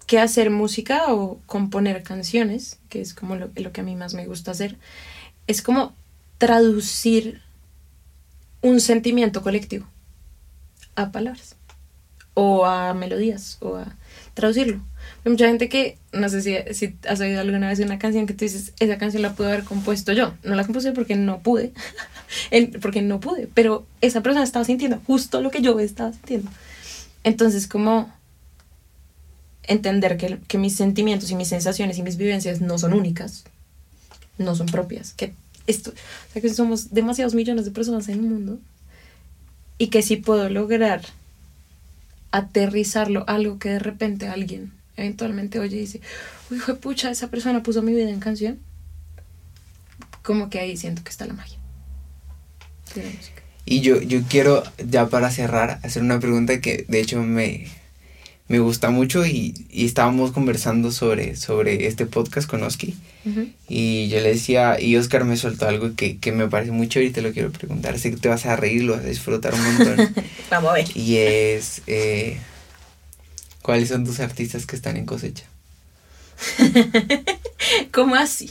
que 0.07 0.19
hacer 0.21 0.51
música 0.51 1.13
o 1.15 1.41
componer 1.47 2.03
canciones, 2.03 2.79
que 2.91 3.01
es 3.01 3.15
como 3.15 3.37
lo, 3.37 3.51
lo 3.55 3.73
que 3.73 3.81
a 3.81 3.85
mí 3.85 3.97
más 3.97 4.15
me 4.15 4.27
gusta 4.27 4.51
hacer, 4.51 4.77
es 5.47 5.63
como 5.63 5.95
traducir 6.39 7.43
un 8.65 8.81
sentimiento 8.81 9.43
colectivo 9.43 9.87
a 10.97 11.13
palabras 11.13 11.57
o 12.33 12.65
a 12.65 12.95
melodías 12.95 13.59
o 13.61 13.77
a 13.77 13.95
traducirlo. 14.33 14.81
Hay 15.25 15.33
mucha 15.33 15.47
gente 15.47 15.69
que, 15.69 15.99
no 16.13 16.31
sé 16.31 16.41
si, 16.41 16.57
si 16.73 16.97
has 17.07 17.21
oído 17.21 17.43
alguna 17.43 17.69
vez 17.69 17.79
una 17.81 17.99
canción 17.99 18.27
que 18.27 18.33
tú 18.33 18.47
dices, 18.47 18.73
esa 18.81 18.97
canción 18.97 19.21
la 19.21 19.35
pude 19.35 19.49
haber 19.49 19.65
compuesto 19.65 20.15
yo. 20.15 20.33
No 20.45 20.55
la 20.55 20.65
compuse 20.65 20.93
porque 20.93 21.15
no 21.15 21.41
pude, 21.41 21.75
porque 22.81 23.03
no 23.03 23.21
pude, 23.21 23.49
pero 23.53 23.87
esa 24.01 24.23
persona 24.23 24.43
estaba 24.43 24.65
sintiendo 24.65 24.99
justo 25.07 25.43
lo 25.43 25.51
que 25.51 25.61
yo 25.61 25.79
estaba 25.79 26.13
sintiendo. 26.13 26.51
Entonces, 27.23 27.69
como 27.69 28.11
entender 29.65 30.17
que, 30.17 30.39
que 30.49 30.57
mis 30.57 30.75
sentimientos 30.75 31.31
y 31.31 31.35
mis 31.35 31.49
sensaciones 31.49 31.99
y 31.99 32.03
mis 32.03 32.17
vivencias 32.17 32.63
no 32.63 32.79
son 32.79 32.95
únicas, 32.95 33.45
no 34.39 34.55
son 34.57 34.67
propias, 34.69 35.13
que 35.13 35.35
esto, 35.67 35.91
o 35.91 36.33
sea, 36.33 36.43
que 36.43 36.49
somos 36.49 36.93
demasiados 36.93 37.35
millones 37.35 37.65
de 37.65 37.71
personas 37.71 38.09
en 38.09 38.15
el 38.17 38.23
mundo 38.23 38.59
y 39.79 39.89
que 39.89 40.03
si 40.03 40.17
puedo 40.17 40.49
lograr 40.49 41.03
aterrizarlo, 42.31 43.25
algo 43.29 43.59
que 43.59 43.71
de 43.71 43.79
repente 43.79 44.29
alguien 44.29 44.73
eventualmente 44.97 45.59
oye 45.59 45.77
y 45.77 45.81
dice, 45.81 46.01
uy, 46.51 46.59
hijo 46.59 46.73
de 46.73 46.79
pucha, 46.79 47.11
esa 47.11 47.29
persona 47.29 47.63
puso 47.63 47.83
mi 47.83 47.93
vida 47.93 48.11
en 48.11 48.21
canción, 48.21 48.59
como 50.23 50.51
que 50.51 50.59
ahí 50.61 50.77
siento 50.77 51.03
que 51.03 51.11
está 51.11 51.27
la 51.27 51.35
magia. 51.35 51.59
Y 53.65 53.81
yo, 53.81 54.01
yo 54.01 54.23
quiero, 54.29 54.63
ya 54.89 55.09
para 55.09 55.31
cerrar, 55.31 55.81
hacer 55.83 56.03
una 56.03 56.21
pregunta 56.21 56.61
que 56.61 56.85
de 56.89 57.01
hecho 57.01 57.23
me, 57.23 57.67
me 58.49 58.59
gusta 58.59 58.91
mucho 58.91 59.25
y, 59.25 59.55
y 59.71 59.87
estábamos 59.87 60.33
conversando 60.33 60.93
sobre, 60.93 61.35
sobre 61.37 61.87
este 61.87 62.05
podcast 62.07 62.49
con 62.49 62.63
Oski. 62.63 62.95
Y 63.69 64.09
yo 64.09 64.21
le 64.21 64.29
decía, 64.35 64.79
y 64.79 64.97
Oscar 64.97 65.25
me 65.25 65.37
soltó 65.39 65.67
algo 65.67 65.95
que, 65.97 66.19
que 66.19 66.31
me 66.33 66.47
parece 66.49 66.71
muy 66.73 66.89
chévere 66.89 67.09
y 67.11 67.13
te 67.13 67.23
lo 67.23 67.33
quiero 67.33 67.51
preguntar. 67.51 67.99
Sé 67.99 68.11
que 68.11 68.19
te 68.19 68.29
vas 68.29 68.45
a 68.45 68.55
reír, 68.57 68.83
lo 68.85 68.93
vas 68.97 69.05
a 69.05 69.09
disfrutar 69.09 69.55
un 69.55 69.63
montón. 69.63 70.15
Vamos 70.51 70.71
a 70.71 70.75
ver. 70.75 70.87
y 70.95 71.17
es, 71.17 71.81
eh, 71.87 72.39
¿cuáles 73.63 73.89
son 73.89 74.05
tus 74.05 74.21
artistas 74.21 74.67
que 74.67 74.77
están 74.77 74.99
en 74.99 75.07
cosecha? 75.07 75.45
¿Cómo 77.93 78.15
así? 78.15 78.51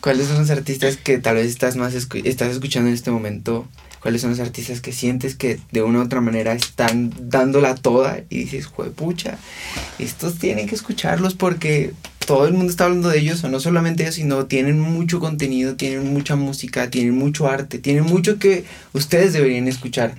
¿Cuáles 0.00 0.28
son 0.28 0.38
los 0.38 0.50
artistas 0.50 0.96
que 0.96 1.18
tal 1.18 1.34
vez 1.36 1.46
estás 1.48 1.76
más 1.76 1.94
escu- 1.94 2.22
estás 2.24 2.52
escuchando 2.52 2.88
en 2.88 2.94
este 2.94 3.10
momento? 3.10 3.68
¿Cuáles 4.00 4.20
son 4.22 4.30
los 4.30 4.40
artistas 4.40 4.80
que 4.80 4.92
sientes 4.92 5.34
que 5.34 5.58
de 5.72 5.82
una 5.82 5.98
u 5.98 6.02
otra 6.02 6.20
manera 6.20 6.52
están 6.52 7.12
dándola 7.18 7.74
toda 7.74 8.20
y 8.30 8.44
dices, 8.44 8.68
pucha, 8.94 9.38
estos 9.98 10.38
tienen 10.38 10.68
que 10.68 10.74
escucharlos 10.76 11.34
porque 11.34 11.92
todo 12.26 12.46
el 12.46 12.52
mundo 12.52 12.70
está 12.70 12.84
hablando 12.84 13.08
de 13.08 13.18
ellos, 13.18 13.42
o 13.42 13.48
no 13.48 13.58
solamente 13.58 14.02
ellos, 14.04 14.14
sino 14.16 14.46
tienen 14.46 14.78
mucho 14.80 15.18
contenido, 15.18 15.76
tienen 15.76 16.12
mucha 16.12 16.36
música, 16.36 16.90
tienen 16.90 17.16
mucho 17.16 17.48
arte, 17.48 17.78
tienen 17.78 18.04
mucho 18.04 18.38
que 18.38 18.64
ustedes 18.92 19.32
deberían 19.32 19.66
escuchar. 19.66 20.14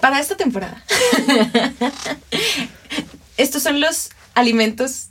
Para 0.00 0.18
esta 0.20 0.36
temporada. 0.36 0.82
Estos 3.36 3.62
son 3.62 3.80
los 3.80 4.10
alimentos 4.34 5.08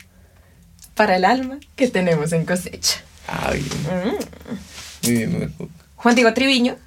para 0.95 1.15
el 1.15 1.25
alma 1.25 1.59
que 1.75 1.87
tenemos 1.87 2.31
en 2.33 2.45
cosecha. 2.45 3.01
Ay, 3.27 3.61
Mm. 3.61 5.07
muy 5.07 5.15
bien, 5.17 5.31
muy 5.31 5.39
bien. 5.39 5.53
Juan 5.95 6.15
Diego 6.15 6.33
Triviño, 6.33 6.77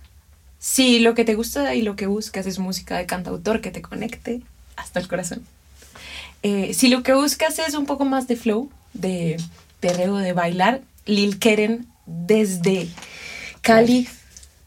si 0.64 0.98
lo 0.98 1.14
que 1.14 1.26
te 1.26 1.34
gusta 1.34 1.74
y 1.74 1.82
lo 1.82 1.94
que 1.94 2.06
buscas 2.06 2.46
es 2.46 2.58
música 2.58 2.96
de 2.96 3.04
cantautor 3.04 3.60
que 3.60 3.70
te 3.70 3.82
conecte 3.82 4.40
hasta 4.76 4.98
el 4.98 5.06
corazón. 5.06 5.44
Eh, 6.42 6.72
si 6.72 6.88
lo 6.88 7.02
que 7.02 7.12
buscas 7.12 7.58
es 7.58 7.74
un 7.74 7.84
poco 7.84 8.06
más 8.06 8.28
de 8.28 8.36
flow, 8.36 8.70
de 8.94 9.36
perreo, 9.80 10.16
de 10.16 10.32
bailar, 10.32 10.80
Lil 11.04 11.38
Keren 11.38 11.86
desde 12.06 12.88
Cali 13.60 14.08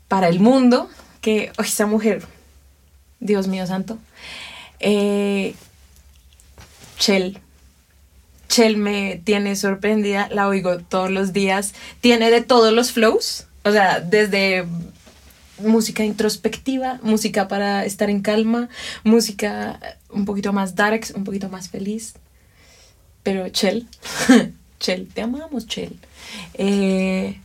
para 0.07 0.27
el 0.27 0.39
mundo, 0.39 0.88
que 1.19 1.51
oh, 1.57 1.63
esa 1.63 1.88
mujer, 1.88 2.23
Dios 3.19 3.47
mío 3.47 3.65
santo. 3.65 3.97
Eh, 4.79 5.55
Chell. 6.99 7.39
Chell 8.49 8.77
me 8.77 9.19
tiene 9.23 9.55
sorprendida, 9.55 10.29
la 10.29 10.47
oigo 10.47 10.77
todos 10.77 11.10
los 11.10 11.33
días. 11.33 11.73
Tiene 12.01 12.29
de 12.29 12.41
todos 12.41 12.71
los 12.71 12.91
flows, 12.91 13.47
o 13.63 13.71
sea, 13.71 13.99
desde 13.99 14.63
música 15.59 16.03
introspectiva, 16.03 16.99
música 17.03 17.47
para 17.47 17.85
estar 17.85 18.09
en 18.09 18.21
calma, 18.21 18.69
música 19.03 19.79
un 20.09 20.25
poquito 20.25 20.53
más 20.53 20.75
dark, 20.75 21.05
un 21.15 21.23
poquito 21.23 21.49
más 21.49 21.69
feliz. 21.69 22.15
Pero 23.23 23.49
Chell, 23.49 23.87
Chell, 24.79 25.07
te 25.07 25.21
amamos, 25.21 25.67
Chell. 25.67 25.97
Eh, 26.53 27.39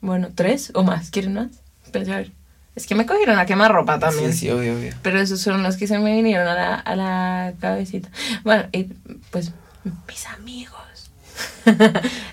bueno, 0.00 0.28
tres 0.34 0.70
o 0.74 0.82
más, 0.82 1.10
¿quieren 1.10 1.34
más? 1.34 1.48
A 1.94 1.98
ver, 1.98 2.32
es 2.74 2.86
que 2.86 2.94
me 2.94 3.04
cogieron 3.04 3.38
a 3.38 3.46
quemar 3.46 3.72
ropa 3.72 3.98
también. 3.98 4.32
Sí, 4.32 4.40
sí, 4.40 4.50
obvio, 4.50 4.76
obvio. 4.76 4.94
Pero 5.02 5.20
esos 5.20 5.40
son 5.40 5.62
los 5.62 5.76
que 5.76 5.86
se 5.86 5.98
me 5.98 6.14
vinieron 6.14 6.46
a 6.46 6.54
la, 6.54 6.74
a 6.74 6.96
la 6.96 7.52
cabecita. 7.60 8.08
Bueno, 8.44 8.64
y 8.72 8.84
pues 9.30 9.52
mis 10.08 10.26
amigos. 10.26 11.10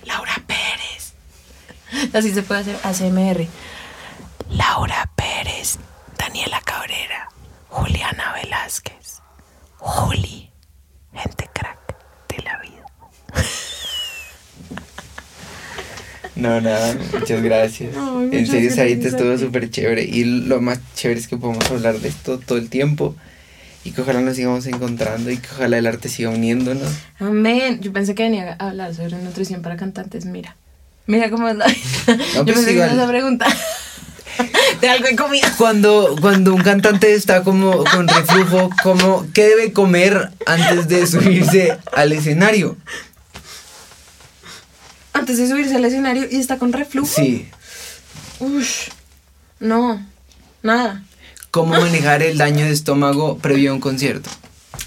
Laura 0.06 0.42
Pérez. 0.46 1.12
Así 2.12 2.32
se 2.32 2.42
puede 2.42 2.60
hacer 2.60 2.76
ACMR. 2.82 3.46
Laura 4.50 5.10
Pérez, 5.14 5.78
Daniela 6.18 6.60
Cabrera, 6.64 7.28
Juliana 7.68 8.32
Velázquez, 8.32 9.20
Juli, 9.76 10.50
gente 11.12 11.48
crack 11.52 11.78
de 12.28 12.42
la 12.42 12.58
vida. 12.60 12.84
No, 16.34 16.60
nada, 16.60 16.96
muchas 17.12 17.42
gracias. 17.42 17.94
En 17.94 18.30
muchas 18.30 18.48
serio, 18.48 18.70
Sarita 18.70 19.08
estuvo 19.08 19.36
súper 19.36 19.70
chévere. 19.70 20.04
Y 20.04 20.24
lo 20.24 20.60
más 20.60 20.78
chévere 20.94 21.20
es 21.20 21.28
que 21.28 21.36
podemos 21.36 21.70
hablar 21.70 21.98
de 21.98 22.08
esto 22.08 22.38
todo 22.38 22.56
el 22.58 22.70
tiempo. 22.70 23.16
Y 23.84 23.90
que 23.90 24.00
ojalá 24.00 24.20
nos 24.20 24.36
sigamos 24.36 24.66
encontrando 24.66 25.30
y 25.30 25.38
que 25.38 25.48
ojalá 25.50 25.78
el 25.78 25.86
arte 25.86 26.08
siga 26.08 26.30
uniéndonos. 26.30 26.90
Amén. 27.18 27.80
Yo 27.80 27.92
pensé 27.92 28.14
que 28.14 28.22
venía 28.22 28.56
a 28.58 28.68
hablar 28.68 28.94
sobre 28.94 29.16
nutrición 29.18 29.62
para 29.62 29.76
cantantes. 29.76 30.24
Mira. 30.24 30.56
Mira 31.06 31.30
cómo 31.30 31.48
es 31.48 31.56
la... 31.56 31.66
Yo 32.34 32.44
pues 32.44 32.56
pensé 32.56 32.66
que 32.66 32.76
ibas 32.76 32.98
a 32.98 33.08
preguntar 33.08 33.52
de 34.80 34.88
algo 34.88 35.06
de 35.06 35.16
comida. 35.16 35.52
Cuando, 35.56 36.16
cuando 36.20 36.54
un 36.54 36.62
cantante 36.62 37.14
está 37.14 37.42
como 37.42 37.84
con 37.84 38.08
reflujo, 38.08 38.70
como, 38.82 39.26
¿qué 39.32 39.48
debe 39.48 39.72
comer 39.72 40.30
antes 40.46 40.88
de 40.88 41.06
subirse 41.06 41.78
al 41.92 42.12
escenario? 42.12 42.76
Antes 45.12 45.38
de 45.38 45.48
subirse 45.48 45.76
al 45.76 45.84
escenario 45.84 46.26
y 46.30 46.36
está 46.36 46.58
con 46.58 46.72
reflujo. 46.72 47.08
Sí. 47.08 47.48
Ush. 48.40 48.88
No. 49.60 50.04
Nada. 50.62 51.04
¿Cómo 51.50 51.72
manejar 51.72 52.22
el 52.22 52.38
daño 52.38 52.64
de 52.64 52.72
estómago 52.72 53.38
previo 53.38 53.70
a 53.70 53.74
un 53.74 53.80
concierto? 53.80 54.30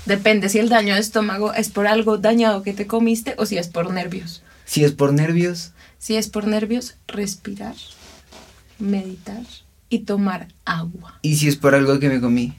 Depende 0.05 0.49
si 0.49 0.59
el 0.59 0.69
daño 0.69 0.93
de 0.95 1.01
estómago 1.01 1.53
es 1.53 1.69
por 1.69 1.87
algo 1.87 2.17
dañado 2.17 2.63
que 2.63 2.73
te 2.73 2.87
comiste 2.87 3.35
o 3.37 3.45
si 3.45 3.57
es 3.57 3.67
por 3.67 3.91
nervios. 3.91 4.41
Si 4.65 4.83
es 4.83 4.93
por 4.93 5.11
nervios, 5.11 5.71
Si 5.97 6.15
es 6.15 6.29
por 6.29 6.47
nervios, 6.47 6.95
respirar, 7.07 7.75
meditar 8.79 9.43
y 9.91 9.99
tomar 9.99 10.47
agua. 10.65 11.19
y 11.21 11.35
si 11.35 11.47
es 11.47 11.55
por 11.57 11.75
algo 11.75 11.99
que 11.99 12.09
me 12.09 12.19
comí. 12.19 12.53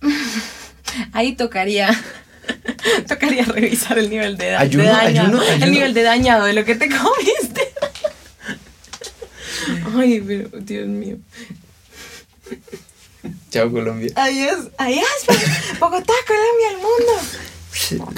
Ahí 1.12 1.34
tocaría 1.36 1.88
tocaría 3.08 3.44
revisar 3.44 3.98
el 3.98 4.10
nivel 4.10 4.36
de, 4.36 4.46
da- 4.46 4.58
de 4.58 4.64
Ayuno, 4.64 4.84
dañado, 4.84 5.08
ayuno, 5.28 5.40
ayuno. 5.42 5.64
el 5.66 5.70
nivel 5.70 5.94
de 5.94 6.02
dañado 6.02 6.44
de 6.46 6.52
lo 6.54 6.64
que 6.64 6.74
te 6.74 6.88
comiste. 6.88 7.72
Ay, 9.96 10.20
pero 10.26 10.48
Dios 10.60 10.88
mío. 10.88 11.18
Chao, 13.50 13.70
Colombia. 13.70 14.10
Adiós, 14.16 14.68
adiós, 14.78 15.06
Bogotá, 15.78 16.12
Colombia, 16.26 16.70
el 16.70 16.76
mundo. 16.78 18.10